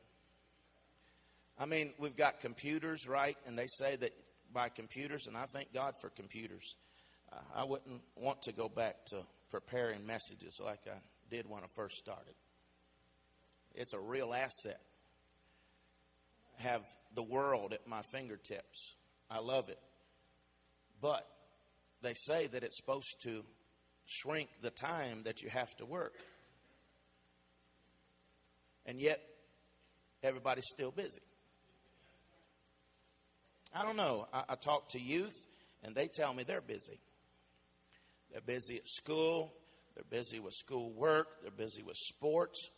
I 1.58 1.66
mean, 1.66 1.92
we've 1.98 2.16
got 2.16 2.40
computers, 2.40 3.08
right? 3.08 3.36
And 3.46 3.58
they 3.58 3.68
say 3.68 3.98
that 3.98 4.14
by 4.54 4.70
computers, 4.70 5.28
and 5.28 5.36
I 5.36 5.46
thank 5.46 5.74
God 5.74 5.94
for 6.00 6.10
computers. 6.10 6.76
I 7.56 7.64
wouldn't 7.64 8.02
want 8.16 8.44
to 8.44 8.52
go 8.52 8.70
back 8.70 9.06
to 9.08 9.18
preparing 9.50 10.06
messages 10.06 10.60
like 10.64 10.80
I 10.88 10.98
did 11.30 11.50
when 11.50 11.64
I 11.64 11.68
first 11.76 11.98
started. 11.98 12.34
It's 13.76 13.94
a 13.94 14.00
real 14.00 14.34
asset. 14.34 14.80
have 16.58 16.84
the 17.16 17.24
world 17.24 17.74
at 17.74 17.88
my 17.88 18.02
fingertips. 18.12 18.96
I 19.30 19.40
love 19.40 19.70
it. 19.70 19.80
But 21.02 21.26
they 22.02 22.14
say 22.14 22.48
that 22.48 22.64
it's 22.64 22.78
supposed 22.78 23.22
to 23.24 23.44
shrink 24.06 24.50
the 24.62 24.72
time 24.72 25.24
that 25.24 25.42
you 25.42 25.50
have 25.50 25.76
to 25.78 25.86
work. 25.86 26.14
And 28.86 29.00
yet, 29.00 29.22
everybody's 30.24 30.68
still 30.68 30.92
busy. 30.92 31.22
I 33.74 33.84
don't 33.84 33.98
know. 33.98 34.28
I, 34.34 34.44
I 34.50 34.56
talk 34.56 34.90
to 34.90 35.00
youth, 35.00 35.46
and 35.84 35.96
they 35.96 36.08
tell 36.08 36.34
me 36.34 36.44
they're 36.44 36.62
busy. 36.62 37.00
They're 38.32 38.42
busy 38.42 38.78
at 38.78 38.88
school. 38.88 39.54
They're 39.96 40.04
busy 40.10 40.40
with 40.40 40.54
school 40.54 40.92
work. 40.92 41.42
They're 41.42 41.52
busy 41.52 41.84
with 41.84 41.98
sports. 41.98 42.70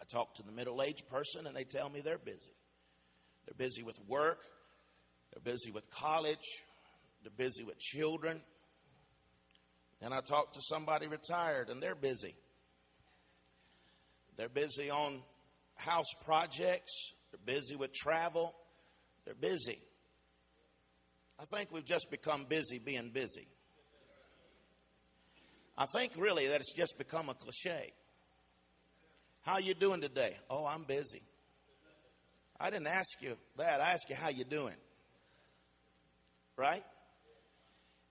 I 0.00 0.04
talk 0.04 0.34
to 0.34 0.42
the 0.42 0.52
middle 0.52 0.82
aged 0.82 1.08
person 1.08 1.46
and 1.46 1.56
they 1.56 1.64
tell 1.64 1.88
me 1.88 2.00
they're 2.00 2.18
busy. 2.18 2.52
They're 3.46 3.54
busy 3.56 3.82
with 3.82 3.98
work. 4.06 4.44
They're 5.32 5.52
busy 5.52 5.70
with 5.70 5.90
college. 5.90 6.64
They're 7.22 7.32
busy 7.36 7.64
with 7.64 7.78
children. 7.78 8.40
And 10.00 10.14
I 10.14 10.20
talk 10.20 10.52
to 10.52 10.60
somebody 10.62 11.06
retired 11.06 11.70
and 11.70 11.82
they're 11.82 11.94
busy. 11.94 12.34
They're 14.36 14.48
busy 14.48 14.90
on 14.90 15.20
house 15.74 16.12
projects. 16.24 17.12
They're 17.32 17.54
busy 17.56 17.76
with 17.76 17.92
travel. 17.92 18.54
They're 19.24 19.34
busy. 19.34 19.78
I 21.40 21.44
think 21.44 21.70
we've 21.72 21.84
just 21.84 22.10
become 22.10 22.46
busy 22.48 22.78
being 22.78 23.10
busy. 23.10 23.48
I 25.80 25.86
think 25.86 26.12
really 26.18 26.48
that 26.48 26.56
it's 26.56 26.72
just 26.72 26.98
become 26.98 27.28
a 27.28 27.34
cliche. 27.34 27.92
How 29.42 29.58
you 29.58 29.74
doing 29.74 30.00
today? 30.00 30.36
Oh, 30.50 30.66
I'm 30.66 30.82
busy. 30.82 31.22
I 32.58 32.70
didn't 32.70 32.88
ask 32.88 33.22
you 33.22 33.36
that. 33.56 33.80
I 33.80 33.92
asked 33.92 34.10
you 34.10 34.16
how 34.16 34.28
you 34.28 34.42
doing. 34.42 34.74
Right? 36.56 36.82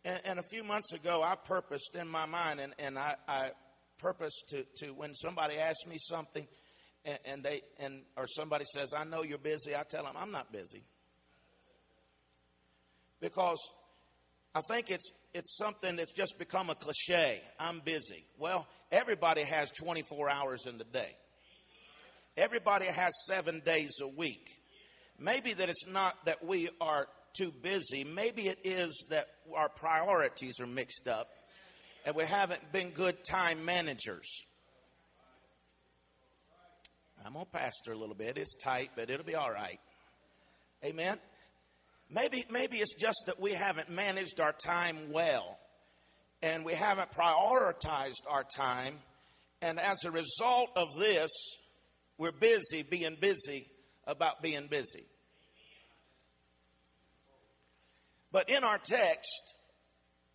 And, 0.05 0.21
and, 0.23 0.39
a 0.39 0.43
few 0.43 0.63
months 0.63 0.93
ago, 0.93 1.21
I 1.21 1.35
purposed 1.35 1.97
in 1.99 2.07
my 2.07 2.25
mind, 2.25 2.61
and, 2.61 2.73
and 2.79 2.97
I, 2.97 3.15
I 3.27 3.51
purposed 3.97 4.45
to, 4.51 4.63
to 4.77 4.93
when 4.93 5.13
somebody 5.13 5.57
asks 5.57 5.85
me 5.85 5.97
something, 5.97 6.47
and, 7.03 7.19
and 7.25 7.43
they 7.43 7.63
and 7.77 8.03
or 8.15 8.25
somebody 8.27 8.63
says, 8.73 8.93
"I 8.95 9.03
know 9.03 9.23
you're 9.23 9.37
busy," 9.37 9.75
I 9.75 9.83
tell 9.83 10.05
them 10.05 10.13
I'm 10.17 10.31
not 10.31 10.53
busy 10.53 10.85
because 13.19 13.59
I 14.57 14.61
think 14.61 14.89
it's 14.89 15.11
it's 15.35 15.55
something 15.55 15.97
that's 15.97 16.11
just 16.11 16.39
become 16.39 16.71
a 16.71 16.75
cliche. 16.75 17.41
I'm 17.59 17.79
busy. 17.81 18.25
Well, 18.39 18.67
everybody 18.91 19.43
has 19.43 19.69
24 19.69 20.31
hours 20.31 20.65
in 20.65 20.79
the 20.79 20.83
day. 20.83 21.15
Everybody 22.35 22.87
has 22.87 23.13
7 23.27 23.61
days 23.63 23.99
a 24.01 24.07
week. 24.07 24.49
Maybe 25.19 25.53
that 25.53 25.69
it's 25.69 25.85
not 25.87 26.15
that 26.25 26.43
we 26.43 26.69
are 26.81 27.07
too 27.37 27.51
busy. 27.51 28.03
Maybe 28.03 28.47
it 28.47 28.57
is 28.63 29.05
that 29.11 29.27
our 29.55 29.69
priorities 29.69 30.59
are 30.59 30.65
mixed 30.65 31.07
up 31.07 31.29
and 32.03 32.15
we 32.15 32.23
haven't 32.23 32.71
been 32.71 32.89
good 32.89 33.23
time 33.23 33.63
managers. 33.63 34.43
I'm 37.23 37.33
going 37.33 37.45
to 37.45 37.51
pastor 37.51 37.91
a 37.91 37.95
little 37.95 38.15
bit. 38.15 38.39
It's 38.39 38.55
tight, 38.55 38.89
but 38.95 39.11
it'll 39.11 39.23
be 39.23 39.35
all 39.35 39.51
right. 39.51 39.79
Amen. 40.83 41.19
Maybe, 42.09 42.45
maybe 42.49 42.77
it's 42.77 42.95
just 42.95 43.23
that 43.25 43.39
we 43.39 43.51
haven't 43.51 43.89
managed 43.89 44.39
our 44.39 44.53
time 44.53 45.11
well 45.11 45.59
and 46.41 46.63
we 46.63 46.73
haven't 46.73 47.11
prioritized 47.11 48.25
our 48.29 48.43
time. 48.43 48.95
And 49.61 49.79
as 49.79 50.03
a 50.05 50.11
result 50.11 50.71
of 50.75 50.87
this, 50.97 51.31
we're 52.17 52.31
busy 52.31 52.83
being 52.83 53.17
busy 53.19 53.67
about 54.05 54.41
being 54.41 54.67
busy. 54.67 55.05
But 58.31 58.49
in 58.49 58.63
our 58.63 58.77
text, 58.77 59.55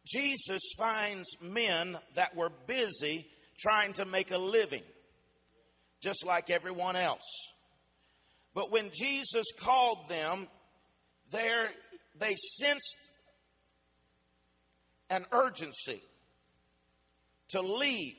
Jesus 0.07 0.61
finds 0.77 1.41
men 1.41 1.97
that 2.17 2.35
were 2.35 2.51
busy 2.67 3.27
trying 3.59 3.93
to 3.95 4.05
make 4.05 4.31
a 4.31 4.39
living, 4.39 4.83
just 6.01 6.27
like 6.27 6.51
everyone 6.51 6.97
else. 6.97 7.49
But 8.55 8.71
when 8.71 8.91
Jesus 8.93 9.47
called 9.61 10.09
them, 10.09 10.49
there 11.33 11.69
they 12.19 12.35
sensed 12.37 13.11
an 15.11 15.27
urgency 15.33 16.01
to 17.49 17.61
leave 17.61 18.17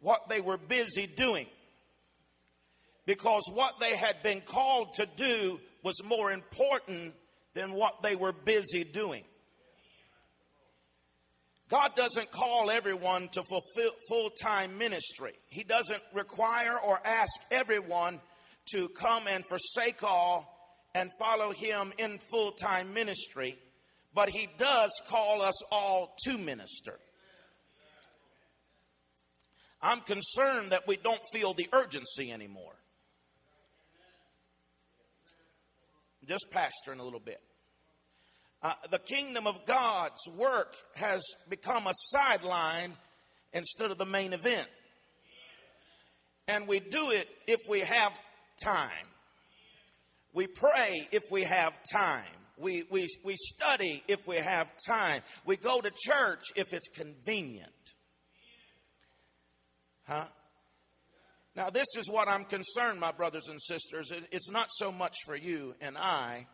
what 0.00 0.28
they 0.28 0.40
were 0.40 0.58
busy 0.58 1.06
doing 1.06 1.46
because 3.06 3.42
what 3.52 3.80
they 3.80 3.96
had 3.96 4.22
been 4.22 4.40
called 4.40 4.94
to 4.94 5.06
do 5.16 5.60
was 5.82 6.02
more 6.04 6.32
important 6.32 7.14
than 7.52 7.72
what 7.72 8.02
they 8.02 8.16
were 8.16 8.32
busy 8.32 8.84
doing. 8.84 9.24
God 11.68 11.94
doesn't 11.94 12.30
call 12.30 12.70
everyone 12.70 13.28
to 13.28 13.42
fulfill 13.42 13.92
full 14.08 14.30
time 14.30 14.78
ministry. 14.78 15.32
He 15.48 15.64
doesn't 15.64 16.02
require 16.12 16.78
or 16.78 17.00
ask 17.04 17.32
everyone 17.50 18.20
to 18.72 18.88
come 18.90 19.26
and 19.26 19.44
forsake 19.46 20.02
all 20.02 20.53
and 20.94 21.10
follow 21.18 21.50
Him 21.50 21.92
in 21.98 22.18
full 22.30 22.52
time 22.52 22.94
ministry, 22.94 23.58
but 24.14 24.28
He 24.28 24.48
does 24.56 24.90
call 25.08 25.42
us 25.42 25.62
all 25.70 26.14
to 26.24 26.38
minister. 26.38 26.98
I'm 29.82 30.00
concerned 30.00 30.72
that 30.72 30.86
we 30.88 30.96
don't 30.96 31.20
feel 31.32 31.52
the 31.52 31.68
urgency 31.72 32.32
anymore. 32.32 32.72
Just 36.26 36.46
pastoring 36.50 37.00
a 37.00 37.02
little 37.02 37.20
bit. 37.20 37.40
Uh, 38.62 38.72
the 38.90 38.98
kingdom 38.98 39.46
of 39.46 39.66
God's 39.66 40.20
work 40.34 40.74
has 40.94 41.22
become 41.50 41.86
a 41.86 41.92
sideline 41.94 42.94
instead 43.52 43.90
of 43.90 43.98
the 43.98 44.06
main 44.06 44.32
event. 44.32 44.66
And 46.48 46.66
we 46.66 46.80
do 46.80 47.10
it 47.10 47.28
if 47.46 47.60
we 47.68 47.80
have 47.80 48.18
time. 48.62 49.06
We 50.34 50.48
pray 50.48 51.08
if 51.12 51.22
we 51.30 51.44
have 51.44 51.78
time. 51.92 52.24
We, 52.58 52.84
we, 52.90 53.06
we 53.24 53.36
study 53.36 54.02
if 54.08 54.26
we 54.26 54.36
have 54.36 54.72
time. 54.86 55.22
We 55.46 55.56
go 55.56 55.80
to 55.80 55.90
church 55.90 56.42
if 56.56 56.72
it's 56.72 56.88
convenient. 56.88 57.70
Huh? 60.06 60.26
Now, 61.56 61.70
this 61.70 61.86
is 61.96 62.10
what 62.10 62.26
I'm 62.26 62.44
concerned, 62.44 62.98
my 62.98 63.12
brothers 63.12 63.46
and 63.48 63.60
sisters. 63.62 64.12
It's 64.32 64.50
not 64.50 64.66
so 64.70 64.90
much 64.90 65.14
for 65.24 65.36
you 65.36 65.76
and 65.80 65.96
I. 65.96 66.48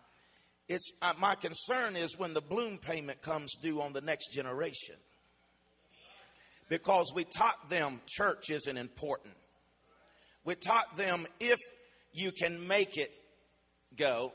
It's 0.69 0.93
uh, 1.01 1.15
my 1.19 1.35
concern 1.35 1.97
is 1.97 2.19
when 2.19 2.35
the 2.35 2.43
balloon 2.43 2.79
payment 2.79 3.23
comes 3.23 3.51
due 3.63 3.81
on 3.81 3.95
the 3.95 4.03
next 4.03 4.33
generation. 4.33 4.97
Because 6.69 7.13
we 7.15 7.25
taught 7.25 7.71
them 7.71 8.01
church 8.07 8.51
isn't 8.51 8.77
important. 8.77 9.35
We 10.45 10.55
taught 10.55 10.97
them 10.97 11.27
if 11.41 11.59
you 12.13 12.31
can 12.31 12.67
make 12.69 12.97
it 12.97 13.11
go, 13.97 14.33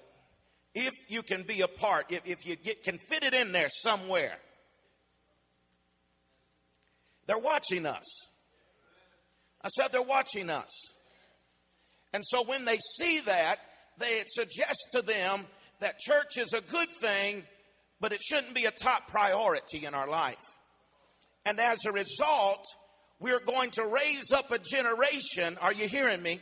if 0.74 0.94
you 1.08 1.22
can 1.22 1.44
be 1.44 1.62
a 1.62 1.68
part, 1.68 2.08
if, 2.10 2.22
if 2.26 2.46
you 2.46 2.56
get, 2.56 2.84
can 2.84 2.98
fit 2.98 3.24
it 3.24 3.34
in 3.34 3.52
there 3.52 3.70
somewhere. 3.70 4.38
They're 7.28 7.38
watching 7.38 7.86
us. 7.86 8.04
I 9.62 9.70
said 9.70 9.91
they're 9.91 10.02
watching 10.02 10.50
us. 10.50 10.70
And 12.13 12.24
so 12.24 12.44
when 12.44 12.65
they 12.65 12.78
see 12.98 13.22
that, 13.22 13.58
they 13.98 14.24
suggest 14.28 14.80
to 14.91 15.02
them 15.02 15.46
that 15.80 15.98
church 15.98 16.38
is 16.38 16.54
a 16.54 16.62
good 16.62 16.89
thing, 16.89 17.44
but 18.00 18.13
it 18.13 18.22
shouldn't 18.22 18.54
be 18.54 18.65
a 18.65 18.72
top 18.72 19.08
priority 19.08 19.86
in 19.86 19.94
our 19.94 20.08
life. 20.08 20.44
And 21.46 21.60
as 21.60 21.80
a 21.86 21.91
result, 21.91 22.63
we're 23.20 23.39
going 23.39 23.72
to 23.72 23.86
raise 23.86 24.32
up 24.32 24.52
a 24.52 24.60
generation, 24.60 25.58
are 25.62 25.74
you 25.74 25.88
hearing 25.88 26.22
me? 26.22 26.39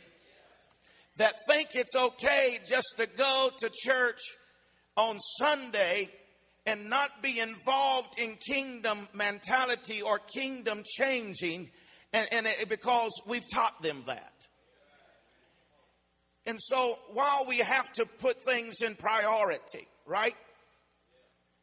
That 1.16 1.36
think 1.48 1.70
it's 1.74 1.94
okay 1.94 2.58
just 2.68 2.94
to 2.96 3.06
go 3.06 3.50
to 3.58 3.70
church 3.72 4.20
on 4.96 5.18
Sunday 5.38 6.10
and 6.66 6.88
not 6.88 7.22
be 7.22 7.38
involved 7.38 8.18
in 8.18 8.36
kingdom 8.36 9.08
mentality 9.12 10.02
or 10.02 10.18
kingdom 10.18 10.82
changing 10.84 11.70
and, 12.12 12.28
and 12.32 12.46
it, 12.46 12.68
because 12.68 13.12
we've 13.26 13.48
taught 13.52 13.80
them 13.82 14.02
that. 14.06 14.32
And 16.46 16.58
so 16.60 16.98
while 17.12 17.46
we 17.48 17.58
have 17.58 17.92
to 17.94 18.06
put 18.06 18.42
things 18.42 18.82
in 18.82 18.94
priority, 18.94 19.88
right? 20.06 20.36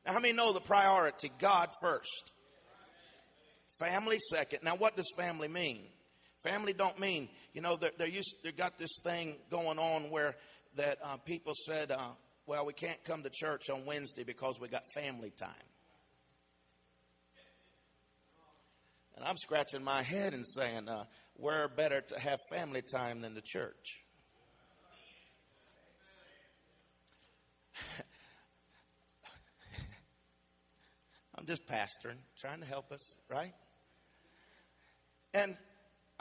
Now, 0.05 0.13
how 0.13 0.19
many 0.19 0.33
know 0.33 0.53
the 0.53 0.61
priority? 0.61 1.31
God 1.39 1.69
first. 1.81 2.31
Family 3.79 4.17
second. 4.29 4.59
Now, 4.63 4.75
what 4.75 4.95
does 4.95 5.11
family 5.15 5.47
mean? 5.47 5.83
Family 6.43 6.73
don't 6.73 6.99
mean, 6.99 7.29
you 7.53 7.61
know, 7.61 7.75
they're, 7.75 7.91
they're 7.97 8.07
used, 8.07 8.35
they 8.43 8.51
got 8.51 8.77
this 8.77 8.97
thing 9.03 9.35
going 9.49 9.77
on 9.77 10.09
where 10.09 10.35
that 10.75 10.97
uh, 11.03 11.17
people 11.17 11.53
said, 11.55 11.91
uh, 11.91 12.09
well, 12.47 12.65
we 12.65 12.73
can't 12.73 13.03
come 13.03 13.21
to 13.23 13.29
church 13.29 13.69
on 13.69 13.85
Wednesday 13.85 14.23
because 14.23 14.59
we 14.59 14.67
got 14.67 14.83
family 14.95 15.31
time. 15.37 15.49
And 19.15 19.23
I'm 19.25 19.37
scratching 19.37 19.83
my 19.83 20.01
head 20.01 20.33
and 20.33 20.47
saying, 20.47 20.89
uh, 20.89 21.03
we're 21.37 21.67
better 21.67 22.01
to 22.01 22.19
have 22.19 22.39
family 22.51 22.81
time 22.81 23.21
than 23.21 23.35
the 23.35 23.41
church. 23.41 24.03
I'm 31.35 31.45
just 31.45 31.67
pastoring, 31.67 32.17
trying 32.39 32.61
to 32.61 32.65
help 32.65 32.91
us, 32.91 33.15
right? 33.29 33.53
And 35.33 35.55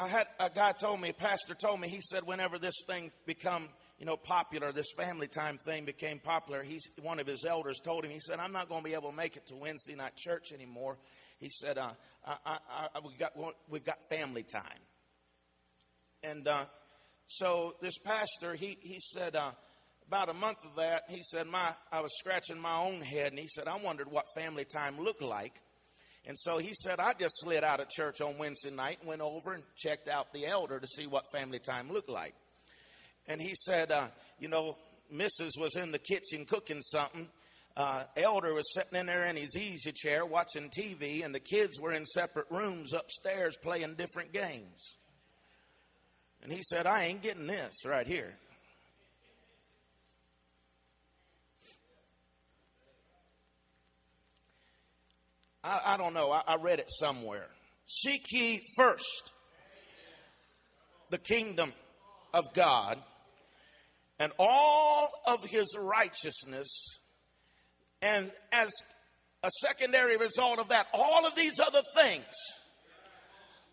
I 0.00 0.08
had 0.08 0.26
a 0.38 0.48
guy 0.48 0.72
told 0.72 1.00
me, 1.00 1.10
a 1.10 1.12
pastor 1.12 1.54
told 1.54 1.80
me, 1.80 1.88
he 1.88 2.00
said, 2.00 2.26
whenever 2.26 2.58
this 2.58 2.84
thing 2.86 3.10
become, 3.26 3.68
you 3.98 4.06
know, 4.06 4.16
popular, 4.16 4.72
this 4.72 4.90
family 4.96 5.28
time 5.28 5.58
thing 5.58 5.84
became 5.84 6.18
popular, 6.18 6.62
he's 6.62 6.88
one 7.02 7.18
of 7.20 7.26
his 7.26 7.44
elders 7.44 7.80
told 7.80 8.04
him, 8.04 8.10
he 8.10 8.20
said, 8.20 8.38
I'm 8.40 8.52
not 8.52 8.68
going 8.68 8.80
to 8.82 8.88
be 8.88 8.94
able 8.94 9.10
to 9.10 9.16
make 9.16 9.36
it 9.36 9.46
to 9.48 9.56
Wednesday 9.56 9.94
night 9.94 10.16
church 10.16 10.52
anymore 10.52 10.96
he 11.40 11.48
said, 11.48 11.78
uh, 11.78 11.92
I, 12.24 12.36
I, 12.44 12.58
I, 12.94 12.98
we 13.00 13.16
got, 13.18 13.32
we've 13.68 13.84
got 13.84 13.98
family 14.10 14.42
time. 14.42 14.62
And 16.22 16.46
uh, 16.46 16.64
so 17.26 17.76
this 17.80 17.98
pastor, 17.98 18.54
he, 18.54 18.76
he 18.82 18.98
said, 19.00 19.34
uh, 19.34 19.52
about 20.06 20.28
a 20.28 20.34
month 20.34 20.58
of 20.64 20.76
that, 20.76 21.04
he 21.08 21.22
said, 21.22 21.46
my, 21.46 21.72
I 21.90 22.02
was 22.02 22.10
scratching 22.18 22.58
my 22.58 22.76
own 22.76 23.00
head, 23.00 23.32
and 23.32 23.38
he 23.38 23.48
said, 23.48 23.68
I 23.68 23.78
wondered 23.78 24.10
what 24.10 24.26
family 24.36 24.66
time 24.66 25.00
looked 25.00 25.22
like. 25.22 25.54
And 26.26 26.38
so 26.38 26.58
he 26.58 26.72
said, 26.74 27.00
I 27.00 27.14
just 27.14 27.40
slid 27.40 27.64
out 27.64 27.80
of 27.80 27.88
church 27.88 28.20
on 28.20 28.38
Wednesday 28.38 28.70
night 28.70 28.98
and 29.00 29.08
went 29.08 29.22
over 29.22 29.54
and 29.54 29.62
checked 29.76 30.06
out 30.06 30.32
the 30.32 30.46
elder 30.46 30.78
to 30.78 30.86
see 30.86 31.06
what 31.06 31.24
family 31.32 31.58
time 31.58 31.90
looked 31.90 32.10
like. 32.10 32.34
And 33.26 33.40
he 33.40 33.54
said, 33.54 33.90
uh, 33.90 34.08
you 34.38 34.48
know, 34.48 34.76
Mrs. 35.12 35.52
was 35.58 35.76
in 35.76 35.92
the 35.92 35.98
kitchen 35.98 36.44
cooking 36.44 36.82
something, 36.82 37.28
uh, 37.76 38.04
elder 38.16 38.52
was 38.52 38.72
sitting 38.74 38.98
in 38.98 39.06
there 39.06 39.26
in 39.26 39.36
his 39.36 39.56
easy 39.56 39.92
chair 39.92 40.26
watching 40.26 40.68
TV, 40.68 41.24
and 41.24 41.34
the 41.34 41.40
kids 41.40 41.80
were 41.80 41.92
in 41.92 42.04
separate 42.04 42.46
rooms 42.50 42.92
upstairs 42.92 43.56
playing 43.56 43.94
different 43.94 44.32
games. 44.32 44.94
And 46.42 46.52
he 46.52 46.60
said, 46.62 46.86
I 46.86 47.04
ain't 47.04 47.22
getting 47.22 47.46
this 47.46 47.84
right 47.86 48.06
here. 48.06 48.34
I, 55.62 55.80
I 55.84 55.96
don't 55.96 56.14
know. 56.14 56.30
I, 56.30 56.42
I 56.46 56.56
read 56.56 56.78
it 56.78 56.90
somewhere. 56.90 57.46
Seek 57.86 58.24
ye 58.30 58.62
first 58.76 59.32
the 61.10 61.18
kingdom 61.18 61.72
of 62.32 62.52
God 62.54 62.98
and 64.18 64.32
all 64.38 65.10
of 65.26 65.44
his 65.44 65.76
righteousness 65.78 66.98
and 68.02 68.30
as 68.52 68.70
a 69.42 69.50
secondary 69.60 70.16
result 70.16 70.58
of 70.58 70.68
that, 70.68 70.86
all 70.92 71.26
of 71.26 71.34
these 71.34 71.58
other 71.58 71.82
things 71.94 72.24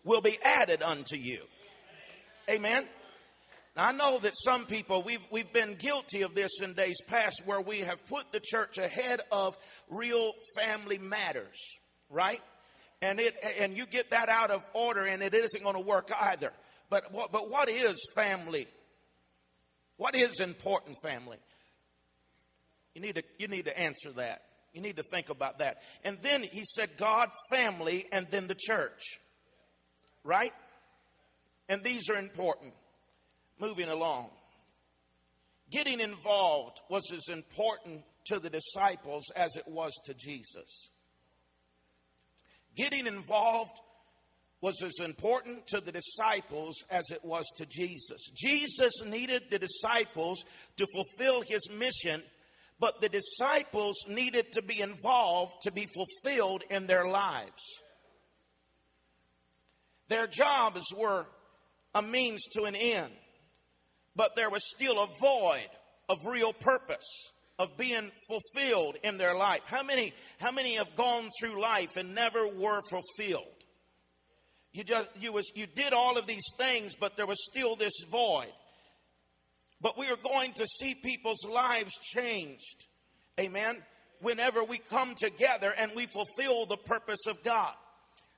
will 0.04 0.20
be 0.20 0.38
added 0.42 0.82
unto 0.82 1.16
you. 1.16 1.40
Amen. 2.48 2.86
I 3.80 3.92
know 3.92 4.18
that 4.18 4.32
some 4.34 4.66
people 4.66 5.02
we've 5.02 5.24
we've 5.30 5.52
been 5.52 5.74
guilty 5.74 6.22
of 6.22 6.34
this 6.34 6.60
in 6.62 6.74
days 6.74 7.00
past 7.06 7.42
where 7.44 7.60
we 7.60 7.80
have 7.80 8.04
put 8.06 8.32
the 8.32 8.40
church 8.40 8.78
ahead 8.78 9.20
of 9.30 9.56
real 9.88 10.32
family 10.56 10.98
matters, 10.98 11.58
right? 12.10 12.40
And 13.00 13.20
it 13.20 13.36
and 13.58 13.76
you 13.76 13.86
get 13.86 14.10
that 14.10 14.28
out 14.28 14.50
of 14.50 14.64
order 14.72 15.04
and 15.04 15.22
it 15.22 15.34
isn't 15.34 15.62
going 15.62 15.76
to 15.76 15.80
work 15.80 16.10
either. 16.20 16.52
But 16.90 17.12
what 17.12 17.32
but 17.32 17.50
what 17.50 17.68
is 17.68 17.96
family? 18.16 18.66
What 19.96 20.14
is 20.14 20.40
important 20.40 20.96
family? 21.02 21.38
You 22.94 23.02
need 23.02 23.16
to, 23.16 23.22
you 23.38 23.48
need 23.48 23.66
to 23.66 23.78
answer 23.78 24.10
that. 24.12 24.42
You 24.72 24.80
need 24.80 24.96
to 24.96 25.02
think 25.04 25.28
about 25.28 25.58
that. 25.58 25.82
And 26.04 26.18
then 26.22 26.42
he 26.42 26.62
said 26.64 26.96
God, 26.96 27.30
family, 27.50 28.06
and 28.10 28.26
then 28.30 28.46
the 28.46 28.56
church. 28.56 29.18
Right? 30.24 30.52
And 31.68 31.82
these 31.82 32.08
are 32.10 32.16
important. 32.16 32.72
Moving 33.58 33.88
along. 33.88 34.30
Getting 35.70 36.00
involved 36.00 36.80
was 36.88 37.12
as 37.12 37.28
important 37.28 38.02
to 38.26 38.38
the 38.38 38.50
disciples 38.50 39.24
as 39.36 39.56
it 39.56 39.66
was 39.66 39.92
to 40.06 40.14
Jesus. 40.14 40.90
Getting 42.74 43.06
involved 43.06 43.72
was 44.60 44.82
as 44.82 44.98
important 45.04 45.66
to 45.68 45.80
the 45.80 45.92
disciples 45.92 46.84
as 46.90 47.10
it 47.10 47.24
was 47.24 47.46
to 47.56 47.66
Jesus. 47.66 48.30
Jesus 48.34 49.04
needed 49.04 49.44
the 49.50 49.58
disciples 49.58 50.44
to 50.76 50.86
fulfill 50.94 51.42
his 51.42 51.70
mission, 51.70 52.22
but 52.80 53.00
the 53.00 53.08
disciples 53.08 53.96
needed 54.08 54.52
to 54.52 54.62
be 54.62 54.80
involved 54.80 55.54
to 55.62 55.70
be 55.70 55.86
fulfilled 55.86 56.64
in 56.70 56.86
their 56.86 57.06
lives. 57.06 57.62
Their 60.08 60.26
jobs 60.26 60.82
were 60.96 61.26
a 61.94 62.02
means 62.02 62.44
to 62.52 62.64
an 62.64 62.74
end, 62.74 63.12
but 64.18 64.34
there 64.34 64.50
was 64.50 64.68
still 64.68 65.00
a 65.00 65.06
void 65.20 65.68
of 66.08 66.26
real 66.26 66.52
purpose 66.52 67.30
of 67.56 67.76
being 67.76 68.10
fulfilled 68.28 68.96
in 69.04 69.16
their 69.16 69.34
life. 69.34 69.62
How 69.66 69.84
many 69.84 70.12
how 70.38 70.50
many 70.50 70.74
have 70.74 70.96
gone 70.96 71.30
through 71.40 71.60
life 71.60 71.96
and 71.96 72.14
never 72.14 72.46
were 72.46 72.80
fulfilled? 72.90 73.46
You 74.72 74.82
just 74.82 75.08
you 75.20 75.32
was 75.32 75.50
you 75.54 75.66
did 75.66 75.92
all 75.92 76.18
of 76.18 76.26
these 76.26 76.44
things 76.58 76.96
but 76.96 77.16
there 77.16 77.26
was 77.26 77.38
still 77.48 77.76
this 77.76 77.94
void. 78.10 78.52
But 79.80 79.96
we 79.96 80.08
are 80.08 80.16
going 80.16 80.52
to 80.54 80.66
see 80.66 80.94
people's 80.94 81.44
lives 81.48 81.96
changed. 82.02 82.86
Amen. 83.38 83.76
Whenever 84.20 84.64
we 84.64 84.78
come 84.78 85.14
together 85.14 85.72
and 85.78 85.92
we 85.94 86.06
fulfill 86.06 86.66
the 86.66 86.76
purpose 86.76 87.28
of 87.28 87.44
God. 87.44 87.72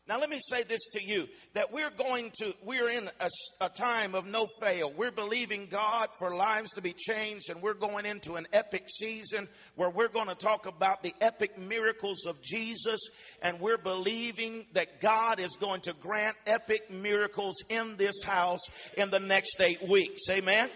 Now, 0.08 0.18
let 0.18 0.28
me 0.28 0.38
say 0.40 0.64
this 0.64 0.80
to 0.92 1.02
you 1.02 1.28
that 1.54 1.72
we're 1.72 1.90
going 1.90 2.32
to, 2.40 2.52
we're 2.64 2.88
in 2.88 3.08
a, 3.20 3.28
a, 3.60 3.68
time 3.68 4.16
of 4.16 4.26
no 4.26 4.46
fail. 4.60 4.92
We're 4.96 5.12
believing 5.12 5.66
God 5.70 6.08
for 6.18 6.34
lives 6.34 6.72
to 6.72 6.80
be 6.80 6.94
changed, 6.94 7.48
and 7.48 7.62
we're 7.62 7.74
going 7.74 8.06
into 8.06 8.34
an 8.34 8.48
epic 8.52 8.88
season 8.88 9.46
where 9.76 9.88
we're 9.88 10.08
going 10.08 10.26
to 10.26 10.34
talk 10.34 10.66
about 10.66 11.04
the 11.04 11.14
epic 11.20 11.58
miracles 11.58 12.26
of 12.26 12.42
Jesus, 12.42 12.98
and 13.40 13.60
we're 13.60 13.78
believing 13.78 14.66
that 14.72 15.00
God 15.00 15.38
is 15.38 15.56
going 15.60 15.82
to 15.82 15.92
grant 15.92 16.36
epic 16.44 16.90
miracles 16.90 17.62
in 17.68 17.96
this 17.96 18.24
house 18.24 18.66
in 18.96 19.10
the 19.10 19.20
next 19.20 19.60
eight 19.60 19.86
weeks. 19.86 20.22
Amen? 20.28 20.70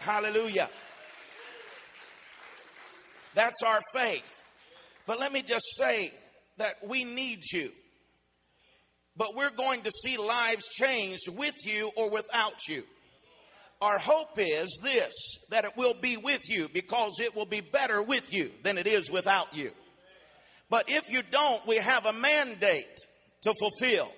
Hallelujah. 0.00 0.68
That's 3.34 3.62
our 3.62 3.80
faith. 3.94 4.22
But 5.06 5.20
let 5.20 5.32
me 5.32 5.40
just 5.40 5.64
say 5.76 6.12
that 6.58 6.86
we 6.86 7.04
need 7.04 7.40
you 7.50 7.72
but 9.16 9.34
we're 9.34 9.50
going 9.50 9.82
to 9.82 9.90
see 9.90 10.16
lives 10.16 10.68
changed 10.68 11.28
with 11.28 11.54
you 11.64 11.90
or 11.96 12.10
without 12.10 12.66
you. 12.68 12.84
Our 13.80 13.98
hope 13.98 14.38
is 14.38 14.80
this 14.82 15.12
that 15.50 15.64
it 15.64 15.76
will 15.76 15.94
be 15.94 16.16
with 16.16 16.48
you 16.48 16.68
because 16.72 17.20
it 17.20 17.36
will 17.36 17.46
be 17.46 17.60
better 17.60 18.02
with 18.02 18.32
you 18.32 18.50
than 18.62 18.78
it 18.78 18.86
is 18.86 19.10
without 19.10 19.54
you. 19.54 19.72
But 20.70 20.88
if 20.88 21.10
you 21.10 21.22
don't, 21.22 21.66
we 21.66 21.76
have 21.76 22.06
a 22.06 22.12
mandate 22.12 22.98
to 23.42 23.54
fulfill. 23.58 24.10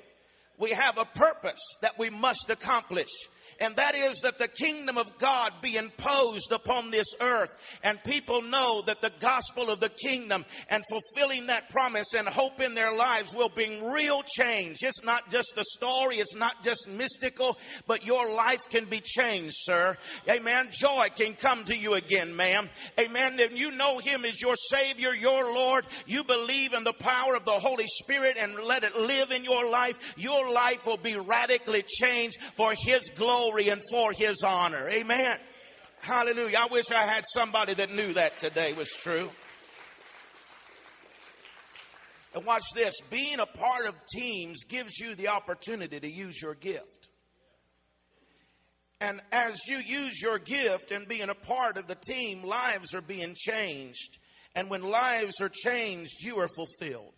We 0.59 0.71
have 0.71 0.99
a 0.99 1.05
purpose 1.05 1.61
that 1.83 1.99
we 1.99 2.11
must 2.11 2.49
accomplish 2.49 3.11
and 3.61 3.77
that 3.77 3.95
is 3.95 4.21
that 4.21 4.39
the 4.39 4.49
kingdom 4.49 4.99
of 4.99 5.19
God 5.19 5.53
be 5.63 5.77
imposed 5.77 6.53
upon 6.53 6.91
this 6.91 7.07
earth 7.21 7.53
and 7.83 8.03
people 8.05 8.43
know 8.43 8.83
that 8.87 9.01
the 9.01 9.13
gospel 9.21 9.71
of 9.71 9.81
the 9.81 9.89
kingdom 9.89 10.45
and 10.69 10.85
fulfilling 10.91 11.47
that 11.47 11.71
promise 11.71 12.15
and 12.15 12.29
hope 12.29 12.61
in 12.61 12.75
their 12.75 12.95
lives 12.95 13.35
will 13.35 13.49
bring 13.49 13.91
real 13.91 14.23
change. 14.39 14.79
It's 14.83 15.05
not 15.05 15.31
just 15.31 15.55
a 15.57 15.65
story, 15.65 16.17
it's 16.17 16.35
not 16.35 16.63
just 16.63 16.89
mystical, 16.89 17.59
but 17.87 18.05
your 18.05 18.31
life 18.31 18.69
can 18.69 18.85
be 18.87 19.01
changed, 19.03 19.55
sir. 19.57 19.97
Amen. 20.29 20.69
Joy 20.71 21.09
can 21.17 21.35
come 21.35 21.65
to 21.65 21.77
you 21.77 21.95
again, 21.95 22.37
ma'am. 22.37 22.69
Amen. 22.99 23.41
If 23.41 23.57
you 23.57 23.71
know 23.73 23.99
him 23.99 24.25
as 24.25 24.41
your 24.41 24.57
savior, 24.57 25.15
your 25.15 25.55
Lord, 25.55 25.87
you 26.07 26.25
believe 26.25 26.75
in 26.75 26.85
the 26.85 26.93
power 26.93 27.35
of 27.35 27.45
the 27.45 27.53
Holy 27.53 27.87
Spirit 27.87 28.37
and 28.39 28.55
let 28.57 28.85
it 28.85 28.97
live 28.97 29.31
in 29.31 29.45
your 29.45 29.71
life, 29.71 30.15
your 30.17 30.53
life 30.53 30.87
will 30.87 30.97
be 30.97 31.17
radically 31.17 31.83
changed 31.87 32.39
for 32.55 32.75
his 32.77 33.11
glory 33.17 33.36
glory 33.37 33.69
and 33.69 33.83
for 33.91 34.13
his 34.13 34.43
honor. 34.43 34.89
Amen. 34.89 35.39
Hallelujah. 36.01 36.59
I 36.59 36.67
wish 36.67 36.91
I 36.91 37.03
had 37.03 37.25
somebody 37.27 37.75
that 37.75 37.93
knew 37.93 38.13
that 38.15 38.39
today 38.39 38.73
was 38.73 38.91
true. 38.91 39.29
And 42.35 42.45
watch 42.45 42.65
this 42.75 42.95
being 43.11 43.41
a 43.41 43.47
part 43.47 43.87
of 43.87 43.95
teams 44.15 44.65
gives 44.65 44.99
you 44.99 45.15
the 45.15 45.29
opportunity 45.29 45.99
to 45.99 46.09
use 46.09 46.41
your 46.41 46.55
gift. 46.55 47.09
And 49.01 49.21
as 49.33 49.59
you 49.69 49.79
use 49.79 50.21
your 50.21 50.39
gift 50.39 50.91
and 50.91 51.07
being 51.07 51.29
a 51.29 51.35
part 51.35 51.77
of 51.77 51.87
the 51.87 51.97
team, 51.97 52.43
lives 52.43 52.95
are 52.95 53.03
being 53.03 53.35
changed. 53.37 54.19
And 54.55 54.71
when 54.71 54.83
lives 54.83 55.41
are 55.43 55.51
changed, 55.51 56.23
you 56.23 56.39
are 56.41 56.49
fulfilled. 56.49 57.13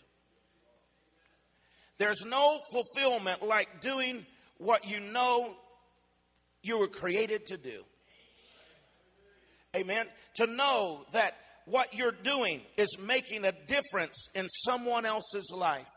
There's 1.98 2.24
no 2.24 2.60
fulfillment 2.72 3.42
like 3.42 3.80
doing 3.80 4.26
what 4.58 4.88
you 4.88 5.00
know 5.00 5.54
you 6.62 6.78
were 6.78 6.88
created 6.88 7.46
to 7.46 7.56
do. 7.56 7.84
Amen. 9.76 10.06
To 10.36 10.46
know 10.46 11.04
that 11.12 11.34
what 11.66 11.94
you're 11.94 12.12
doing 12.12 12.62
is 12.76 12.98
making 12.98 13.44
a 13.44 13.52
difference 13.66 14.28
in 14.34 14.48
someone 14.48 15.04
else's 15.04 15.52
life. 15.54 15.88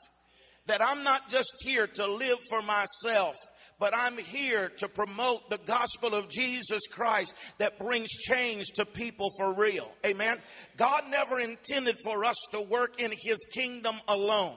That 0.68 0.82
I'm 0.82 1.04
not 1.04 1.30
just 1.30 1.52
here 1.64 1.88
to 1.88 2.06
live 2.06 2.38
for 2.50 2.62
myself, 2.62 3.36
but 3.80 3.96
I'm 3.96 4.18
here 4.18 4.70
to 4.78 4.88
promote 4.88 5.50
the 5.50 5.58
gospel 5.58 6.14
of 6.14 6.30
Jesus 6.30 6.82
Christ 6.92 7.34
that 7.58 7.80
brings 7.80 8.10
change 8.10 8.66
to 8.76 8.86
people 8.86 9.30
for 9.40 9.56
real. 9.56 9.90
Amen. 10.06 10.38
God 10.78 11.06
never 11.10 11.40
intended 11.40 11.98
for 12.04 12.24
us 12.26 12.38
to 12.52 12.62
work 12.62 13.02
in 13.02 13.12
his 13.12 13.44
kingdom 13.54 13.96
alone. 14.08 14.56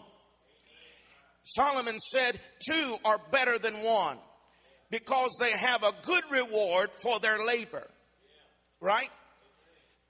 Solomon 1.45 1.99
said, 1.99 2.39
Two 2.69 2.97
are 3.05 3.21
better 3.31 3.59
than 3.59 3.75
one 3.83 4.19
because 4.95 5.37
they 5.41 5.51
have 5.51 5.83
a 5.83 5.93
good 6.03 6.23
reward 6.31 6.89
for 6.93 7.19
their 7.19 7.45
labor. 7.45 7.85
Right? 8.81 9.11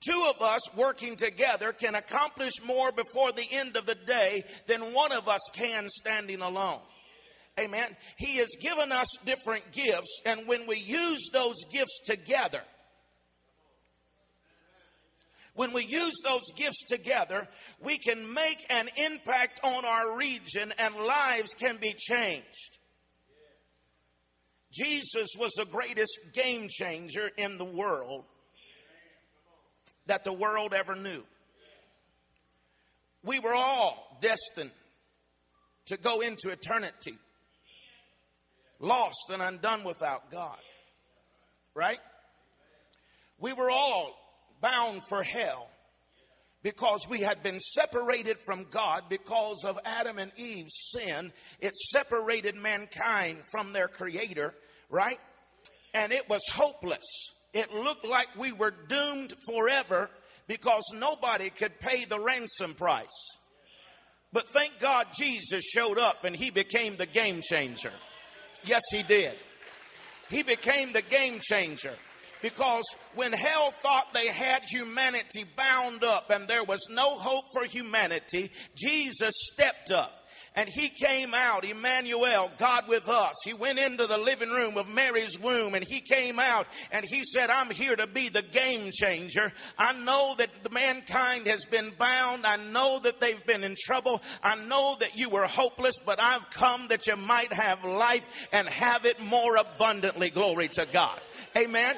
Two 0.07 0.29
of 0.29 0.43
us 0.43 0.61
working 0.75 1.15
together 1.15 1.73
can 1.73 1.95
accomplish 1.95 2.51
more 2.63 2.91
before 2.91 3.31
the 3.31 3.47
end 3.51 3.77
of 3.77 3.87
the 3.87 3.95
day 3.95 4.43
than 4.67 4.93
one 4.93 5.11
of 5.11 5.27
us 5.27 5.39
can 5.53 5.89
standing 5.89 6.43
alone. 6.43 6.81
Amen. 7.59 7.97
He 8.17 8.37
has 8.37 8.49
given 8.61 8.91
us 8.91 9.07
different 9.25 9.71
gifts, 9.71 10.21
and 10.23 10.45
when 10.45 10.67
we 10.67 10.77
use 10.77 11.29
those 11.33 11.55
gifts 11.71 12.01
together, 12.05 12.61
when 15.55 15.73
we 15.73 15.83
use 15.83 16.13
those 16.23 16.51
gifts 16.55 16.83
together, 16.87 17.47
we 17.81 17.97
can 17.97 18.31
make 18.31 18.63
an 18.69 18.87
impact 18.97 19.61
on 19.63 19.83
our 19.83 20.15
region 20.15 20.71
and 20.77 20.93
lives 20.95 21.55
can 21.55 21.77
be 21.77 21.95
changed. 21.97 22.77
Jesus 24.75 25.29
was 25.39 25.51
the 25.57 25.65
greatest 25.65 26.19
game 26.33 26.67
changer 26.69 27.31
in 27.37 27.57
the 27.57 27.65
world 27.65 28.25
that 30.07 30.23
the 30.23 30.33
world 30.33 30.73
ever 30.73 30.95
knew. 30.95 31.23
We 33.23 33.39
were 33.39 33.55
all 33.55 34.17
destined 34.21 34.71
to 35.87 35.97
go 35.97 36.21
into 36.21 36.49
eternity, 36.49 37.17
lost 38.79 39.29
and 39.31 39.41
undone 39.41 39.83
without 39.83 40.29
God. 40.29 40.57
Right? 41.73 41.99
We 43.39 43.53
were 43.53 43.69
all 43.69 44.15
bound 44.61 45.03
for 45.03 45.23
hell 45.23 45.69
because 46.65 47.07
we 47.07 47.19
had 47.19 47.43
been 47.43 47.59
separated 47.59 48.37
from 48.43 48.65
God 48.71 49.03
because 49.07 49.63
of 49.63 49.77
Adam 49.85 50.17
and 50.17 50.31
Eve's 50.35 50.89
sin. 50.91 51.31
It 51.59 51.75
separated 51.75 52.55
mankind 52.55 53.43
from 53.51 53.71
their 53.71 53.87
creator, 53.87 54.55
right? 54.89 55.19
And 55.93 56.11
it 56.11 56.27
was 56.27 56.41
hopeless. 56.51 57.05
It 57.53 57.71
looked 57.71 58.03
like 58.03 58.35
we 58.35 58.51
were 58.51 58.73
doomed 58.87 59.35
forever 59.47 60.09
because 60.47 60.81
nobody 60.95 61.51
could 61.51 61.79
pay 61.79 62.05
the 62.05 62.19
ransom 62.19 62.73
price. 62.73 63.37
But 64.33 64.49
thank 64.49 64.79
God 64.79 65.05
Jesus 65.15 65.63
showed 65.63 65.99
up 65.99 66.23
and 66.23 66.35
he 66.35 66.49
became 66.49 66.97
the 66.97 67.05
game 67.05 67.41
changer. 67.43 67.93
Yes, 68.63 68.81
he 68.89 69.03
did. 69.03 69.35
He 70.31 70.41
became 70.41 70.93
the 70.93 71.03
game 71.03 71.37
changer. 71.39 71.93
Because 72.45 72.83
when 73.15 73.33
hell 73.33 73.71
thought 73.71 74.13
they 74.13 74.27
had 74.27 74.61
humanity 74.65 75.45
bound 75.57 76.03
up 76.03 76.29
and 76.29 76.47
there 76.47 76.63
was 76.63 76.87
no 76.91 77.15
hope 77.15 77.45
for 77.51 77.65
humanity, 77.65 78.51
Jesus 78.75 79.33
stepped 79.51 79.89
up 79.89 80.11
and 80.55 80.69
he 80.69 80.89
came 80.89 81.33
out, 81.33 81.65
Emmanuel, 81.65 82.51
God 82.59 82.87
with 82.87 83.09
us. 83.09 83.33
He 83.43 83.53
went 83.53 83.79
into 83.79 84.05
the 84.05 84.19
living 84.19 84.51
room 84.51 84.77
of 84.77 84.87
Mary's 84.87 85.39
womb 85.39 85.73
and 85.73 85.83
he 85.83 86.01
came 86.01 86.39
out 86.39 86.67
and 86.91 87.03
he 87.03 87.23
said, 87.23 87.49
I'm 87.49 87.71
here 87.71 87.95
to 87.95 88.05
be 88.05 88.29
the 88.29 88.43
game 88.43 88.91
changer. 88.93 89.51
I 89.79 89.93
know 89.93 90.35
that 90.37 90.71
mankind 90.71 91.47
has 91.47 91.65
been 91.65 91.93
bound. 91.97 92.45
I 92.45 92.57
know 92.57 92.99
that 92.99 93.19
they've 93.19 93.43
been 93.47 93.63
in 93.63 93.75
trouble. 93.75 94.21
I 94.43 94.53
know 94.53 94.97
that 94.99 95.17
you 95.17 95.29
were 95.29 95.47
hopeless, 95.47 95.95
but 96.05 96.21
I've 96.21 96.47
come 96.51 96.89
that 96.89 97.07
you 97.07 97.15
might 97.15 97.51
have 97.51 97.83
life 97.83 98.47
and 98.51 98.67
have 98.67 99.05
it 99.05 99.19
more 99.19 99.55
abundantly. 99.55 100.29
Glory 100.29 100.67
to 100.67 100.85
God. 100.93 101.19
Amen. 101.57 101.95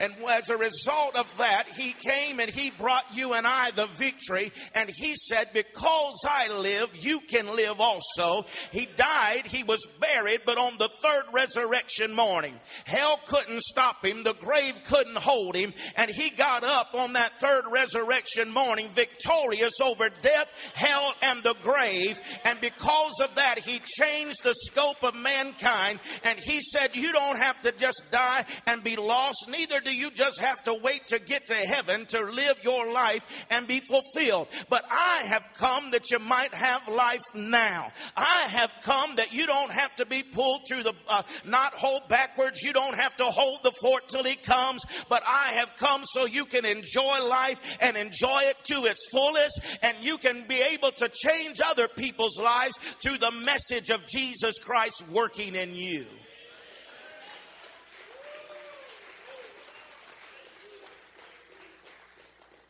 And 0.00 0.12
as 0.28 0.50
a 0.50 0.56
result 0.56 1.16
of 1.16 1.32
that, 1.38 1.68
he 1.68 1.92
came 1.92 2.40
and 2.40 2.50
he 2.50 2.70
brought 2.70 3.16
you 3.16 3.34
and 3.34 3.46
I 3.46 3.70
the 3.70 3.86
victory. 3.86 4.52
And 4.74 4.90
he 4.90 5.14
said, 5.14 5.50
because 5.52 6.24
I 6.28 6.48
live, 6.48 6.96
you 6.96 7.20
can 7.20 7.54
live 7.54 7.80
also. 7.80 8.46
He 8.72 8.86
died, 8.96 9.46
he 9.46 9.62
was 9.62 9.86
buried, 10.00 10.40
but 10.44 10.58
on 10.58 10.78
the 10.78 10.88
third 10.88 11.24
resurrection 11.32 12.12
morning, 12.14 12.58
hell 12.84 13.20
couldn't 13.26 13.62
stop 13.62 14.04
him. 14.04 14.24
The 14.24 14.34
grave 14.34 14.80
couldn't 14.86 15.16
hold 15.16 15.54
him. 15.54 15.72
And 15.96 16.10
he 16.10 16.30
got 16.30 16.64
up 16.64 16.94
on 16.94 17.12
that 17.12 17.38
third 17.38 17.64
resurrection 17.70 18.52
morning 18.52 18.88
victorious 18.88 19.80
over 19.80 20.08
death, 20.22 20.50
hell, 20.74 21.14
and 21.22 21.42
the 21.42 21.54
grave. 21.62 22.20
And 22.44 22.60
because 22.60 23.20
of 23.22 23.34
that, 23.36 23.58
he 23.58 23.80
changed 23.84 24.42
the 24.42 24.54
scope 24.54 25.02
of 25.02 25.14
mankind. 25.14 26.00
And 26.24 26.38
he 26.38 26.60
said, 26.60 26.96
you 26.96 27.12
don't 27.12 27.38
have 27.38 27.60
to 27.62 27.72
just 27.72 28.04
die 28.10 28.44
and 28.66 28.82
be 28.82 28.96
lost. 28.96 29.46
Neither 29.48 29.80
do 29.84 29.94
you 29.94 30.10
just 30.10 30.40
have 30.40 30.62
to 30.64 30.74
wait 30.74 31.06
to 31.08 31.18
get 31.18 31.46
to 31.48 31.54
heaven 31.54 32.06
to 32.06 32.22
live 32.22 32.56
your 32.62 32.92
life 32.92 33.24
and 33.50 33.66
be 33.66 33.80
fulfilled. 33.80 34.48
But 34.68 34.84
I 34.90 35.22
have 35.26 35.46
come 35.54 35.90
that 35.92 36.10
you 36.10 36.18
might 36.18 36.52
have 36.54 36.88
life 36.88 37.22
now. 37.34 37.92
I 38.16 38.42
have 38.48 38.72
come 38.82 39.16
that 39.16 39.32
you 39.32 39.46
don't 39.46 39.70
have 39.70 39.94
to 39.96 40.06
be 40.06 40.22
pulled 40.22 40.62
through 40.68 40.84
the, 40.84 40.94
uh, 41.08 41.22
not 41.44 41.74
hold 41.74 42.08
backwards. 42.08 42.62
You 42.62 42.72
don't 42.72 42.96
have 42.96 43.16
to 43.16 43.24
hold 43.24 43.60
the 43.62 43.72
fort 43.80 44.08
till 44.08 44.24
he 44.24 44.36
comes. 44.36 44.82
But 45.08 45.22
I 45.26 45.52
have 45.52 45.76
come 45.76 46.02
so 46.04 46.26
you 46.26 46.44
can 46.44 46.64
enjoy 46.64 47.24
life 47.24 47.78
and 47.80 47.96
enjoy 47.96 48.40
it 48.42 48.56
to 48.64 48.84
its 48.84 49.06
fullest. 49.10 49.60
And 49.82 49.96
you 50.00 50.18
can 50.18 50.46
be 50.46 50.60
able 50.72 50.92
to 50.92 51.08
change 51.08 51.60
other 51.64 51.88
people's 51.88 52.38
lives 52.38 52.76
through 53.02 53.18
the 53.18 53.32
message 53.32 53.90
of 53.90 54.06
Jesus 54.06 54.58
Christ 54.58 55.04
working 55.10 55.54
in 55.54 55.74
you. 55.74 56.06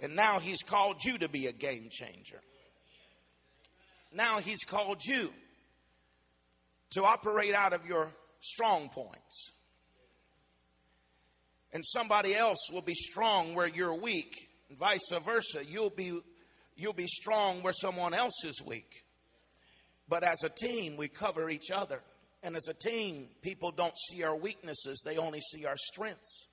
And 0.04 0.14
now 0.14 0.38
he's 0.38 0.60
called 0.60 1.02
you 1.02 1.16
to 1.16 1.30
be 1.30 1.46
a 1.46 1.52
game 1.52 1.88
changer. 1.90 2.38
Now 4.12 4.38
he's 4.38 4.62
called 4.62 5.02
you 5.02 5.32
to 6.90 7.04
operate 7.04 7.54
out 7.54 7.72
of 7.72 7.86
your 7.86 8.10
strong 8.40 8.90
points. 8.90 9.54
And 11.72 11.82
somebody 11.86 12.36
else 12.36 12.68
will 12.70 12.82
be 12.82 12.92
strong 12.92 13.54
where 13.54 13.66
you're 13.66 13.94
weak, 13.94 14.50
and 14.68 14.78
vice 14.78 15.10
versa. 15.24 15.64
You'll 15.64 15.88
be 15.88 16.20
you'll 16.76 16.92
be 16.92 17.06
strong 17.06 17.62
where 17.62 17.72
someone 17.72 18.12
else 18.12 18.44
is 18.44 18.62
weak. 18.62 19.06
But 20.06 20.22
as 20.22 20.44
a 20.44 20.50
team, 20.50 20.98
we 20.98 21.08
cover 21.08 21.48
each 21.48 21.70
other. 21.70 22.02
And 22.42 22.56
as 22.56 22.68
a 22.68 22.74
team, 22.74 23.28
people 23.40 23.72
don't 23.72 23.96
see 24.10 24.22
our 24.22 24.36
weaknesses, 24.36 25.00
they 25.02 25.16
only 25.16 25.40
see 25.40 25.64
our 25.64 25.78
strengths. 25.78 26.46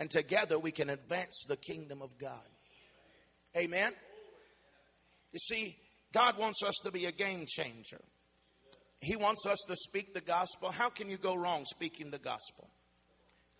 And 0.00 0.10
together 0.10 0.58
we 0.58 0.70
can 0.70 0.90
advance 0.90 1.44
the 1.48 1.56
kingdom 1.56 2.02
of 2.02 2.16
God. 2.18 2.48
Amen. 3.56 3.92
You 5.32 5.38
see, 5.38 5.76
God 6.12 6.38
wants 6.38 6.62
us 6.62 6.74
to 6.84 6.92
be 6.92 7.06
a 7.06 7.12
game 7.12 7.44
changer. 7.46 8.00
He 9.00 9.16
wants 9.16 9.46
us 9.46 9.58
to 9.68 9.76
speak 9.76 10.14
the 10.14 10.20
gospel. 10.20 10.70
How 10.70 10.88
can 10.88 11.08
you 11.08 11.18
go 11.18 11.34
wrong 11.34 11.64
speaking 11.64 12.10
the 12.10 12.18
gospel? 12.18 12.68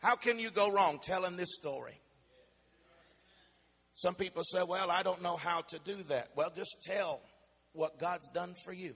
How 0.01 0.16
can 0.16 0.39
you 0.39 0.51
go 0.51 0.70
wrong 0.70 0.99
telling 1.03 1.36
this 1.36 1.57
story? 1.57 2.01
Some 3.95 4.14
people 4.14 4.43
say, 4.45 4.62
Well, 4.62 4.91
I 4.91 5.03
don't 5.03 5.22
know 5.22 5.36
how 5.36 5.62
to 5.68 5.78
do 5.80 6.03
that. 6.05 6.28
Well, 6.36 6.53
just 6.55 6.82
tell 6.82 7.20
what 7.72 7.99
God's 7.99 8.30
done 8.30 8.55
for 8.64 8.72
you. 8.72 8.95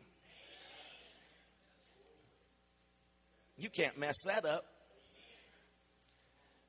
You 3.57 3.69
can't 3.69 3.99
mess 3.99 4.17
that 4.27 4.45
up. 4.45 4.65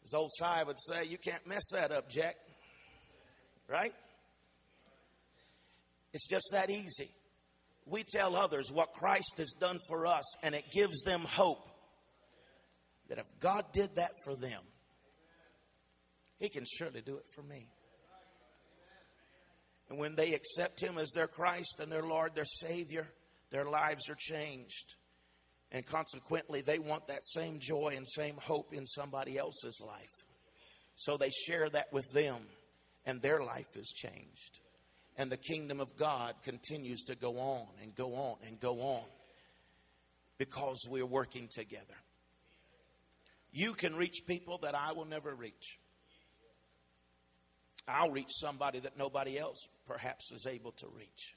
As 0.04 0.14
old 0.14 0.32
Si 0.38 0.64
would 0.66 0.80
say, 0.80 1.06
you 1.06 1.18
can't 1.18 1.46
mess 1.48 1.64
that 1.72 1.92
up, 1.92 2.10
Jack. 2.10 2.36
Right? 3.70 3.94
It's 6.12 6.28
just 6.28 6.50
that 6.52 6.70
easy. 6.70 7.10
We 7.86 8.04
tell 8.04 8.36
others 8.36 8.72
what 8.72 8.94
Christ 8.94 9.36
has 9.38 9.52
done 9.60 9.80
for 9.88 10.06
us, 10.06 10.24
and 10.44 10.56
it 10.56 10.66
gives 10.72 11.02
them 11.02 11.22
hope 11.22 11.68
that 13.10 13.18
if 13.18 13.26
God 13.40 13.66
did 13.74 13.96
that 13.96 14.12
for 14.24 14.36
them, 14.36 14.62
He 16.40 16.50
can 16.50 16.66
surely 16.66 17.02
do 17.02 17.18
it 17.18 17.26
for 17.36 17.42
me. 17.42 17.68
And 19.90 20.00
when 20.00 20.16
they 20.16 20.34
accept 20.34 20.82
Him 20.82 20.98
as 20.98 21.12
their 21.12 21.28
Christ 21.28 21.80
and 21.80 21.92
their 21.92 22.04
Lord, 22.04 22.36
their 22.36 22.46
Savior, 22.46 23.08
their 23.50 23.66
lives 23.66 24.10
are 24.10 24.18
changed. 24.18 24.96
And 25.74 25.84
consequently, 25.86 26.62
they 26.62 26.78
want 26.78 27.08
that 27.08 27.26
same 27.26 27.58
joy 27.60 27.96
and 27.98 28.08
same 28.08 28.36
hope 28.38 28.74
in 28.74 28.86
somebody 28.86 29.40
else's 29.40 29.82
life. 29.86 30.24
So 30.96 31.18
they 31.18 31.32
share 31.32 31.68
that 31.70 31.92
with 31.92 32.06
them, 32.14 32.38
and 33.06 33.20
their 33.22 33.44
life 33.44 33.76
is 33.76 33.88
changed. 33.88 34.60
And 35.18 35.32
the 35.32 35.38
kingdom 35.38 35.80
of 35.80 35.96
God 35.98 36.36
continues 36.44 37.04
to 37.06 37.16
go 37.16 37.40
on 37.40 37.66
and 37.82 37.96
go 37.96 38.14
on 38.14 38.38
and 38.48 38.60
go 38.60 38.82
on 38.82 39.04
because 40.38 40.78
we're 40.88 41.06
working 41.06 41.50
together. 41.52 41.96
You 43.52 43.74
can 43.74 43.96
reach 43.96 44.26
people 44.28 44.60
that 44.60 44.76
I 44.76 44.94
will 44.94 45.06
never 45.06 45.34
reach. 45.34 45.80
I'll 47.88 48.12
reach 48.12 48.32
somebody 48.32 48.80
that 48.80 48.98
nobody 48.98 49.38
else 49.38 49.68
perhaps 49.88 50.32
is 50.32 50.48
able 50.48 50.72
to 50.74 50.88
reach. 50.96 51.36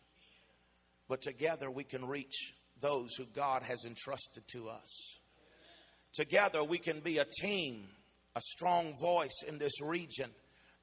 But 1.08 1.22
together 1.22 1.70
we 1.70 1.84
can 1.84 2.06
reach 2.06 2.54
those 2.80 3.14
who 3.14 3.24
God 3.34 3.62
has 3.62 3.84
entrusted 3.84 4.46
to 4.48 4.68
us. 4.68 5.18
Together, 6.12 6.64
we 6.64 6.78
can 6.78 7.00
be 7.00 7.18
a 7.18 7.26
team, 7.40 7.84
a 8.34 8.40
strong 8.40 8.94
voice 9.00 9.42
in 9.46 9.58
this 9.58 9.80
region 9.80 10.30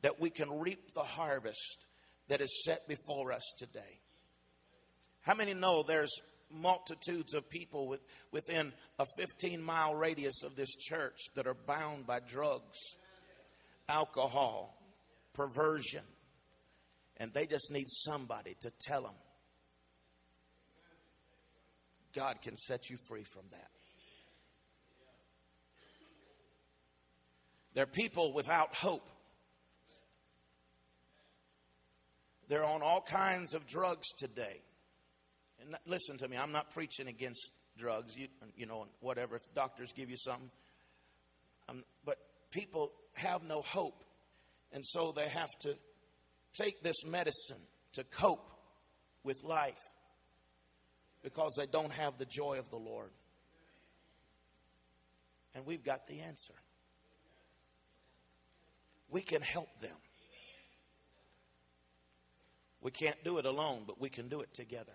that 0.01 0.19
we 0.19 0.29
can 0.29 0.59
reap 0.59 0.93
the 0.93 1.03
harvest 1.03 1.85
that 2.27 2.41
is 2.41 2.63
set 2.63 2.87
before 2.87 3.31
us 3.31 3.53
today. 3.57 3.99
How 5.21 5.33
many 5.33 5.53
know 5.53 5.83
there's 5.83 6.13
multitudes 6.51 7.33
of 7.33 7.49
people 7.49 7.87
with, 7.87 8.01
within 8.31 8.73
a 8.99 9.05
15 9.17 9.61
mile 9.61 9.95
radius 9.95 10.43
of 10.43 10.55
this 10.55 10.75
church 10.75 11.17
that 11.35 11.47
are 11.47 11.55
bound 11.55 12.05
by 12.05 12.19
drugs, 12.19 12.77
alcohol, 13.89 14.77
perversion, 15.33 16.03
and 17.17 17.33
they 17.33 17.45
just 17.45 17.71
need 17.71 17.89
somebody 17.89 18.55
to 18.61 18.71
tell 18.81 19.03
them 19.03 19.15
God 22.13 22.41
can 22.41 22.57
set 22.57 22.89
you 22.89 22.97
free 22.97 23.23
from 23.23 23.43
that. 23.51 23.69
There 27.73 27.83
are 27.83 27.87
people 27.87 28.33
without 28.33 28.75
hope. 28.75 29.09
They're 32.47 32.63
on 32.63 32.83
all 32.83 33.01
kinds 33.01 33.53
of 33.55 33.65
drugs 33.65 34.07
today. 34.17 34.61
And 35.59 35.75
listen 35.87 36.17
to 36.17 36.27
me, 36.27 36.37
I'm 36.37 36.51
not 36.51 36.71
preaching 36.71 37.07
against 37.07 37.51
drugs, 37.77 38.15
you, 38.15 38.27
you 38.55 38.65
know, 38.65 38.87
whatever. 38.99 39.35
If 39.35 39.53
doctors 39.55 39.91
give 39.93 40.09
you 40.09 40.17
something, 40.17 40.51
um, 41.69 41.83
but 42.05 42.17
people 42.51 42.91
have 43.15 43.43
no 43.43 43.61
hope. 43.61 44.03
And 44.71 44.85
so 44.85 45.11
they 45.11 45.27
have 45.29 45.49
to 45.61 45.75
take 46.53 46.83
this 46.83 47.05
medicine 47.05 47.61
to 47.93 48.03
cope 48.03 48.51
with 49.23 49.43
life 49.43 49.79
because 51.23 51.55
they 51.57 51.65
don't 51.65 51.91
have 51.93 52.17
the 52.17 52.25
joy 52.25 52.59
of 52.59 52.69
the 52.69 52.77
Lord. 52.77 53.09
And 55.55 55.65
we've 55.65 55.83
got 55.83 56.07
the 56.07 56.19
answer. 56.19 56.53
We 59.09 59.21
can 59.21 59.41
help 59.41 59.69
them. 59.79 59.95
We 62.81 62.91
can't 62.91 63.23
do 63.23 63.37
it 63.37 63.45
alone, 63.45 63.83
but 63.87 64.01
we 64.01 64.09
can 64.09 64.27
do 64.27 64.41
it 64.41 64.53
together. 64.53 64.93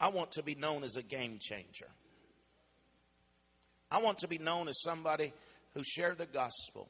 I 0.00 0.08
want 0.08 0.32
to 0.32 0.42
be 0.42 0.54
known 0.54 0.82
as 0.82 0.96
a 0.96 1.02
game 1.02 1.38
changer. 1.40 1.86
I 3.90 4.00
want 4.00 4.18
to 4.18 4.28
be 4.28 4.38
known 4.38 4.68
as 4.68 4.82
somebody 4.82 5.32
who 5.74 5.82
shared 5.84 6.18
the 6.18 6.26
gospel 6.26 6.88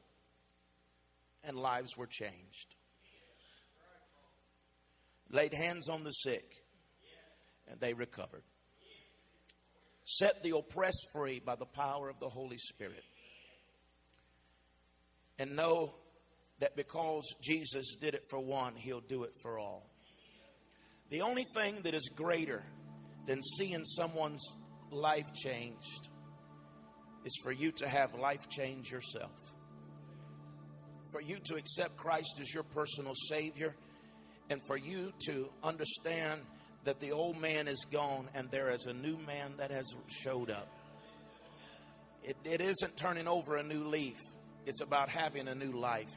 and 1.44 1.59
lives 1.59 1.97
were 1.97 2.07
changed 2.07 2.75
laid 5.30 5.54
hands 5.54 5.88
on 5.88 6.04
the 6.04 6.10
sick, 6.10 6.44
and 7.68 7.80
they 7.80 7.94
recovered. 7.94 8.42
Set 10.04 10.42
the 10.42 10.56
oppressed 10.56 11.08
free 11.12 11.40
by 11.44 11.56
the 11.56 11.66
power 11.66 12.08
of 12.08 12.20
the 12.20 12.28
Holy 12.28 12.58
Spirit. 12.58 13.02
And 15.38 15.56
know 15.56 15.94
that 16.60 16.76
because 16.76 17.34
Jesus 17.42 17.96
did 17.96 18.14
it 18.14 18.24
for 18.30 18.38
one, 18.38 18.74
he'll 18.76 19.00
do 19.00 19.24
it 19.24 19.32
for 19.42 19.58
all. 19.58 19.90
The 21.10 21.22
only 21.22 21.44
thing 21.54 21.80
that 21.82 21.94
is 21.94 22.08
greater 22.14 22.62
than 23.26 23.42
seeing 23.42 23.84
someone's 23.84 24.56
life 24.90 25.32
changed 25.34 26.08
is 27.24 27.36
for 27.42 27.52
you 27.52 27.72
to 27.72 27.88
have 27.88 28.14
life 28.14 28.48
change 28.48 28.90
yourself. 28.90 29.36
For 31.10 31.20
you 31.20 31.38
to 31.44 31.56
accept 31.56 31.96
Christ 31.96 32.38
as 32.40 32.54
your 32.54 32.62
personal 32.62 33.14
Savior 33.28 33.74
and 34.51 34.61
for 34.66 34.76
you 34.76 35.12
to 35.26 35.49
understand 35.62 36.40
that 36.84 37.01
the 37.01 37.12
old 37.12 37.40
man 37.40 37.66
is 37.66 37.84
gone 37.90 38.28
and 38.34 38.51
there 38.51 38.70
is 38.70 38.86
a 38.86 38.92
new 38.92 39.16
man 39.26 39.53
that 39.59 39.70
has 39.70 39.86
showed 40.09 40.51
up. 40.51 40.68
It, 42.22 42.36
it 42.44 42.61
isn't 42.61 42.97
turning 42.97 43.28
over 43.28 43.57
a 43.57 43.62
new 43.62 43.84
leaf, 43.84 44.18
it's 44.66 44.80
about 44.80 45.09
having 45.09 45.49
a 45.49 45.55
new 45.55 45.72
life 45.72 46.14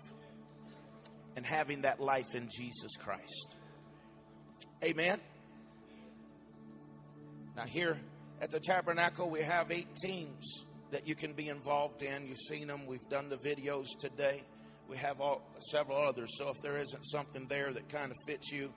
and 1.35 1.45
having 1.45 1.81
that 1.81 1.99
life 1.99 2.35
in 2.35 2.49
Jesus 2.49 2.95
Christ. 2.97 3.55
Amen. 4.83 5.19
Now, 7.55 7.65
here 7.65 7.99
at 8.41 8.51
the 8.51 8.59
tabernacle, 8.59 9.29
we 9.29 9.41
have 9.41 9.71
eight 9.71 9.93
teams 9.95 10.65
that 10.91 11.07
you 11.07 11.15
can 11.15 11.33
be 11.33 11.49
involved 11.49 12.01
in. 12.01 12.27
You've 12.27 12.37
seen 12.37 12.67
them, 12.67 12.85
we've 12.87 13.07
done 13.09 13.29
the 13.29 13.37
videos 13.37 13.87
today. 13.99 14.43
We 14.89 14.97
have 14.97 15.21
all, 15.21 15.43
several 15.59 15.99
others. 15.99 16.35
So, 16.37 16.49
if 16.49 16.61
there 16.63 16.77
isn't 16.77 17.03
something 17.03 17.45
there 17.47 17.71
that 17.71 17.89
kind 17.89 18.09
of 18.11 18.17
fits 18.25 18.51
you, 18.51 18.73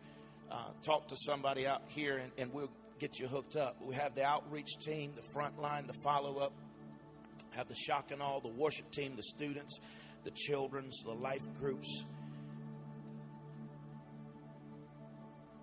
uh, 0.51 0.69
talk 0.83 1.09
to 1.09 1.17
somebody 1.17 1.67
out 1.67 1.83
here 1.89 2.19
and, 2.19 2.31
and 2.37 2.53
we'll 2.53 2.71
get 2.99 3.19
you 3.19 3.27
hooked 3.27 3.57
up. 3.57 3.77
We 3.83 3.95
have 3.95 4.15
the 4.15 4.23
outreach 4.23 4.77
team, 4.79 5.13
the 5.17 5.23
front 5.33 5.59
line, 5.59 5.87
the 5.87 5.97
follow 6.05 6.37
up, 6.37 6.53
have 7.53 7.67
the 7.67 7.75
shock 7.75 8.11
and 8.11 8.21
all, 8.21 8.41
the 8.41 8.49
worship 8.49 8.91
team, 8.91 9.17
the 9.17 9.23
students, 9.23 9.81
the 10.25 10.31
children's, 10.33 11.03
the 11.03 11.15
life 11.15 11.47
groups. 11.59 12.05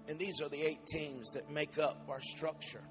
And 0.08 0.18
these 0.18 0.42
are 0.42 0.50
the 0.50 0.62
eight 0.62 0.84
teams 0.88 1.30
that 1.32 1.52
make 1.52 1.78
up 1.78 2.08
our 2.10 2.22
structure. 2.22 2.82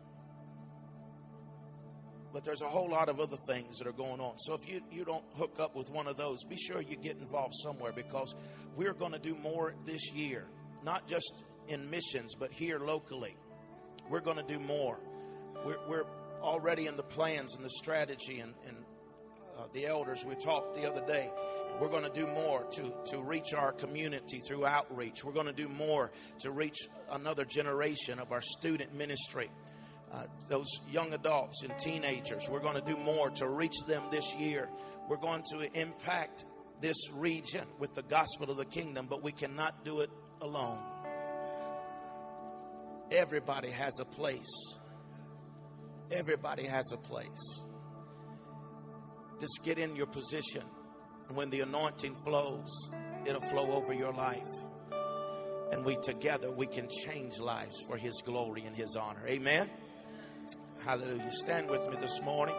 But 2.33 2.45
there's 2.45 2.61
a 2.61 2.69
whole 2.69 2.91
lot 2.91 3.09
of 3.09 3.21
other 3.21 3.39
things 3.49 3.79
that 3.79 3.87
are 3.87 3.93
going 3.93 4.21
on. 4.21 4.39
So 4.39 4.55
if 4.55 4.69
you, 4.69 4.83
you 4.93 5.05
don't 5.05 5.25
hook 5.37 5.57
up 5.59 5.75
with 5.75 5.91
one 5.91 6.07
of 6.07 6.17
those, 6.17 6.45
be 6.45 6.57
sure 6.57 6.83
you 6.83 6.97
get 6.97 7.17
involved 7.17 7.55
somewhere 7.63 7.93
because 7.93 8.35
we're 8.77 8.93
going 8.93 9.13
to 9.13 9.19
do 9.19 9.35
more 9.35 9.75
this 9.87 10.13
year, 10.13 10.47
not 10.85 11.07
just 11.07 11.45
in 11.69 11.89
missions, 11.91 12.35
but 12.35 12.53
here 12.53 12.79
locally. 12.79 13.37
We're 14.11 14.21
going 14.21 14.37
to 14.37 14.43
do 14.43 14.59
more. 14.59 14.99
We're, 15.65 15.79
we're 15.89 16.07
already 16.43 16.87
in 16.87 16.97
the 16.97 17.03
plans 17.03 17.57
and 17.57 17.65
the 17.65 17.71
strategy, 17.71 18.41
and, 18.41 18.55
and 18.67 18.77
uh, 19.59 19.63
the 19.73 19.87
elders, 19.87 20.25
we 20.25 20.35
talked 20.35 20.81
the 20.81 20.89
other 20.89 21.05
day. 21.07 21.31
We're 21.81 21.89
going 21.89 22.05
to 22.05 22.11
do 22.11 22.27
more 22.27 22.65
to, 22.73 22.93
to 23.11 23.21
reach 23.21 23.55
our 23.55 23.73
community 23.73 24.39
through 24.39 24.67
outreach. 24.67 25.25
We're 25.25 25.33
going 25.33 25.47
to 25.47 25.53
do 25.53 25.69
more 25.69 26.11
to 26.41 26.51
reach 26.51 26.77
another 27.11 27.45
generation 27.45 28.19
of 28.19 28.33
our 28.33 28.41
student 28.41 28.95
ministry. 28.95 29.51
Uh, 30.13 30.25
those 30.49 30.81
young 30.91 31.13
adults 31.13 31.63
and 31.63 31.79
teenagers, 31.79 32.49
we're 32.49 32.61
going 32.61 32.75
to 32.75 32.81
do 32.81 32.97
more 32.97 33.31
to 33.31 33.49
reach 33.49 33.77
them 33.87 34.03
this 34.11 34.35
year. 34.35 34.69
We're 35.09 35.19
going 35.19 35.43
to 35.53 35.69
impact 35.79 36.47
this 36.81 37.11
region 37.13 37.67
with 37.79 37.95
the 37.95 38.03
gospel 38.03 38.51
of 38.51 38.57
the 38.57 38.65
kingdom, 38.65 39.07
but 39.09 39.23
we 39.23 39.33
cannot 39.33 39.85
do 39.85 40.01
it 40.01 40.11
alone. 40.41 40.79
Everybody 43.11 43.71
has 43.71 44.01
a 44.01 44.05
place. 44.05 44.79
Everybody 46.11 46.65
has 46.65 46.91
a 46.93 46.97
place. 46.97 47.63
Just 49.41 49.61
get 49.65 49.79
in 49.79 49.95
your 49.95 50.07
position. 50.07 50.63
And 51.29 51.37
when 51.37 51.51
the 51.51 51.61
anointing 51.61 52.17
flows, 52.25 52.91
it'll 53.27 53.43
flow 53.43 53.73
over 53.73 53.93
your 53.93 54.13
life. 54.13 54.49
And 55.71 55.85
we 55.85 55.97
together, 55.97 56.51
we 56.51 56.67
can 56.67 56.89
change 56.89 57.39
lives 57.39 57.79
for 57.87 57.97
His 57.97 58.23
glory 58.23 58.65
and 58.65 58.75
His 58.75 58.97
honor. 58.97 59.23
Amen. 59.27 59.69
Hallelujah. 60.85 61.31
Stand 61.33 61.69
with 61.69 61.89
me 61.91 61.97
this 62.01 62.23
morning. 62.23 62.55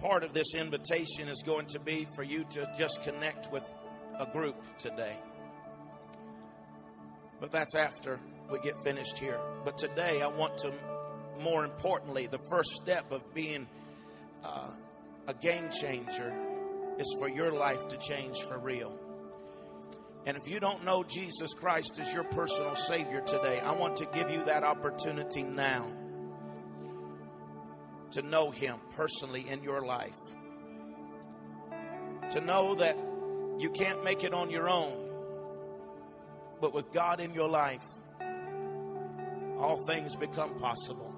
Part 0.00 0.22
of 0.22 0.34
this 0.34 0.54
invitation 0.54 1.28
is 1.28 1.42
going 1.42 1.66
to 1.66 1.80
be 1.80 2.06
for 2.14 2.22
you 2.22 2.44
to 2.50 2.70
just 2.76 3.02
connect 3.02 3.50
with 3.50 3.68
a 4.20 4.26
group 4.26 4.56
today. 4.78 5.16
But 7.40 7.52
that's 7.52 7.74
after 7.74 8.20
we 8.50 8.58
get 8.60 8.78
finished 8.84 9.18
here. 9.18 9.40
But 9.64 9.78
today, 9.78 10.20
I 10.20 10.26
want 10.26 10.58
to, 10.58 10.72
more 11.42 11.64
importantly, 11.64 12.26
the 12.26 12.38
first 12.50 12.70
step 12.82 13.12
of 13.12 13.34
being 13.34 13.66
uh, 14.44 14.70
a 15.26 15.34
game 15.34 15.70
changer 15.70 16.32
is 16.98 17.16
for 17.18 17.28
your 17.28 17.52
life 17.52 17.88
to 17.88 17.96
change 17.96 18.42
for 18.42 18.58
real. 18.58 18.96
And 20.26 20.36
if 20.36 20.48
you 20.48 20.58
don't 20.60 20.84
know 20.84 21.04
Jesus 21.04 21.52
Christ 21.52 21.98
as 21.98 22.12
your 22.12 22.24
personal 22.24 22.74
Savior 22.74 23.20
today, 23.20 23.60
I 23.60 23.72
want 23.72 23.96
to 23.96 24.06
give 24.06 24.30
you 24.30 24.44
that 24.44 24.64
opportunity 24.64 25.42
now 25.42 25.86
to 28.12 28.22
know 28.22 28.50
Him 28.50 28.78
personally 28.90 29.46
in 29.48 29.62
your 29.62 29.82
life. 29.82 30.18
To 32.30 32.40
know 32.40 32.74
that 32.76 32.96
you 33.58 33.70
can't 33.70 34.02
make 34.02 34.24
it 34.24 34.32
on 34.32 34.50
your 34.50 34.68
own 34.68 35.04
but 36.64 36.72
with 36.72 36.92
God 36.92 37.20
in 37.20 37.34
your 37.34 37.48
life, 37.48 37.84
all 39.58 39.84
things 39.86 40.16
become 40.16 40.58
possible 40.58 41.14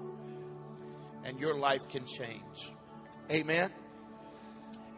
and 1.23 1.39
your 1.39 1.55
life 1.55 1.87
can 1.87 2.05
change. 2.05 2.73
Amen. 3.31 3.71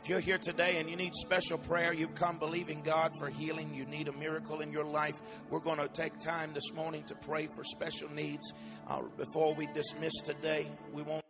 If 0.01 0.07
you're 0.07 0.19
here 0.21 0.37
today 0.37 0.77
and 0.77 0.89
you 0.89 0.95
need 0.95 1.13
special 1.13 1.57
prayer, 1.57 1.93
you've 1.93 2.15
come 2.15 2.39
believing 2.39 2.81
God 2.81 3.11
for 3.19 3.27
healing, 3.27 3.73
you 3.73 3.85
need 3.85 4.07
a 4.07 4.13
miracle 4.13 4.61
in 4.61 4.71
your 4.71 4.85
life, 4.85 5.21
we're 5.49 5.59
going 5.59 5.77
to 5.77 5.89
take 5.89 6.17
time 6.19 6.51
this 6.53 6.71
morning 6.73 7.03
to 7.03 7.15
pray 7.15 7.47
for 7.47 7.63
special 7.65 8.09
needs. 8.09 8.53
Uh, 8.87 9.01
before 9.17 9.53
we 9.53 9.67
dismiss 9.67 10.13
today, 10.23 10.67
we 10.93 11.03
won't 11.03 11.23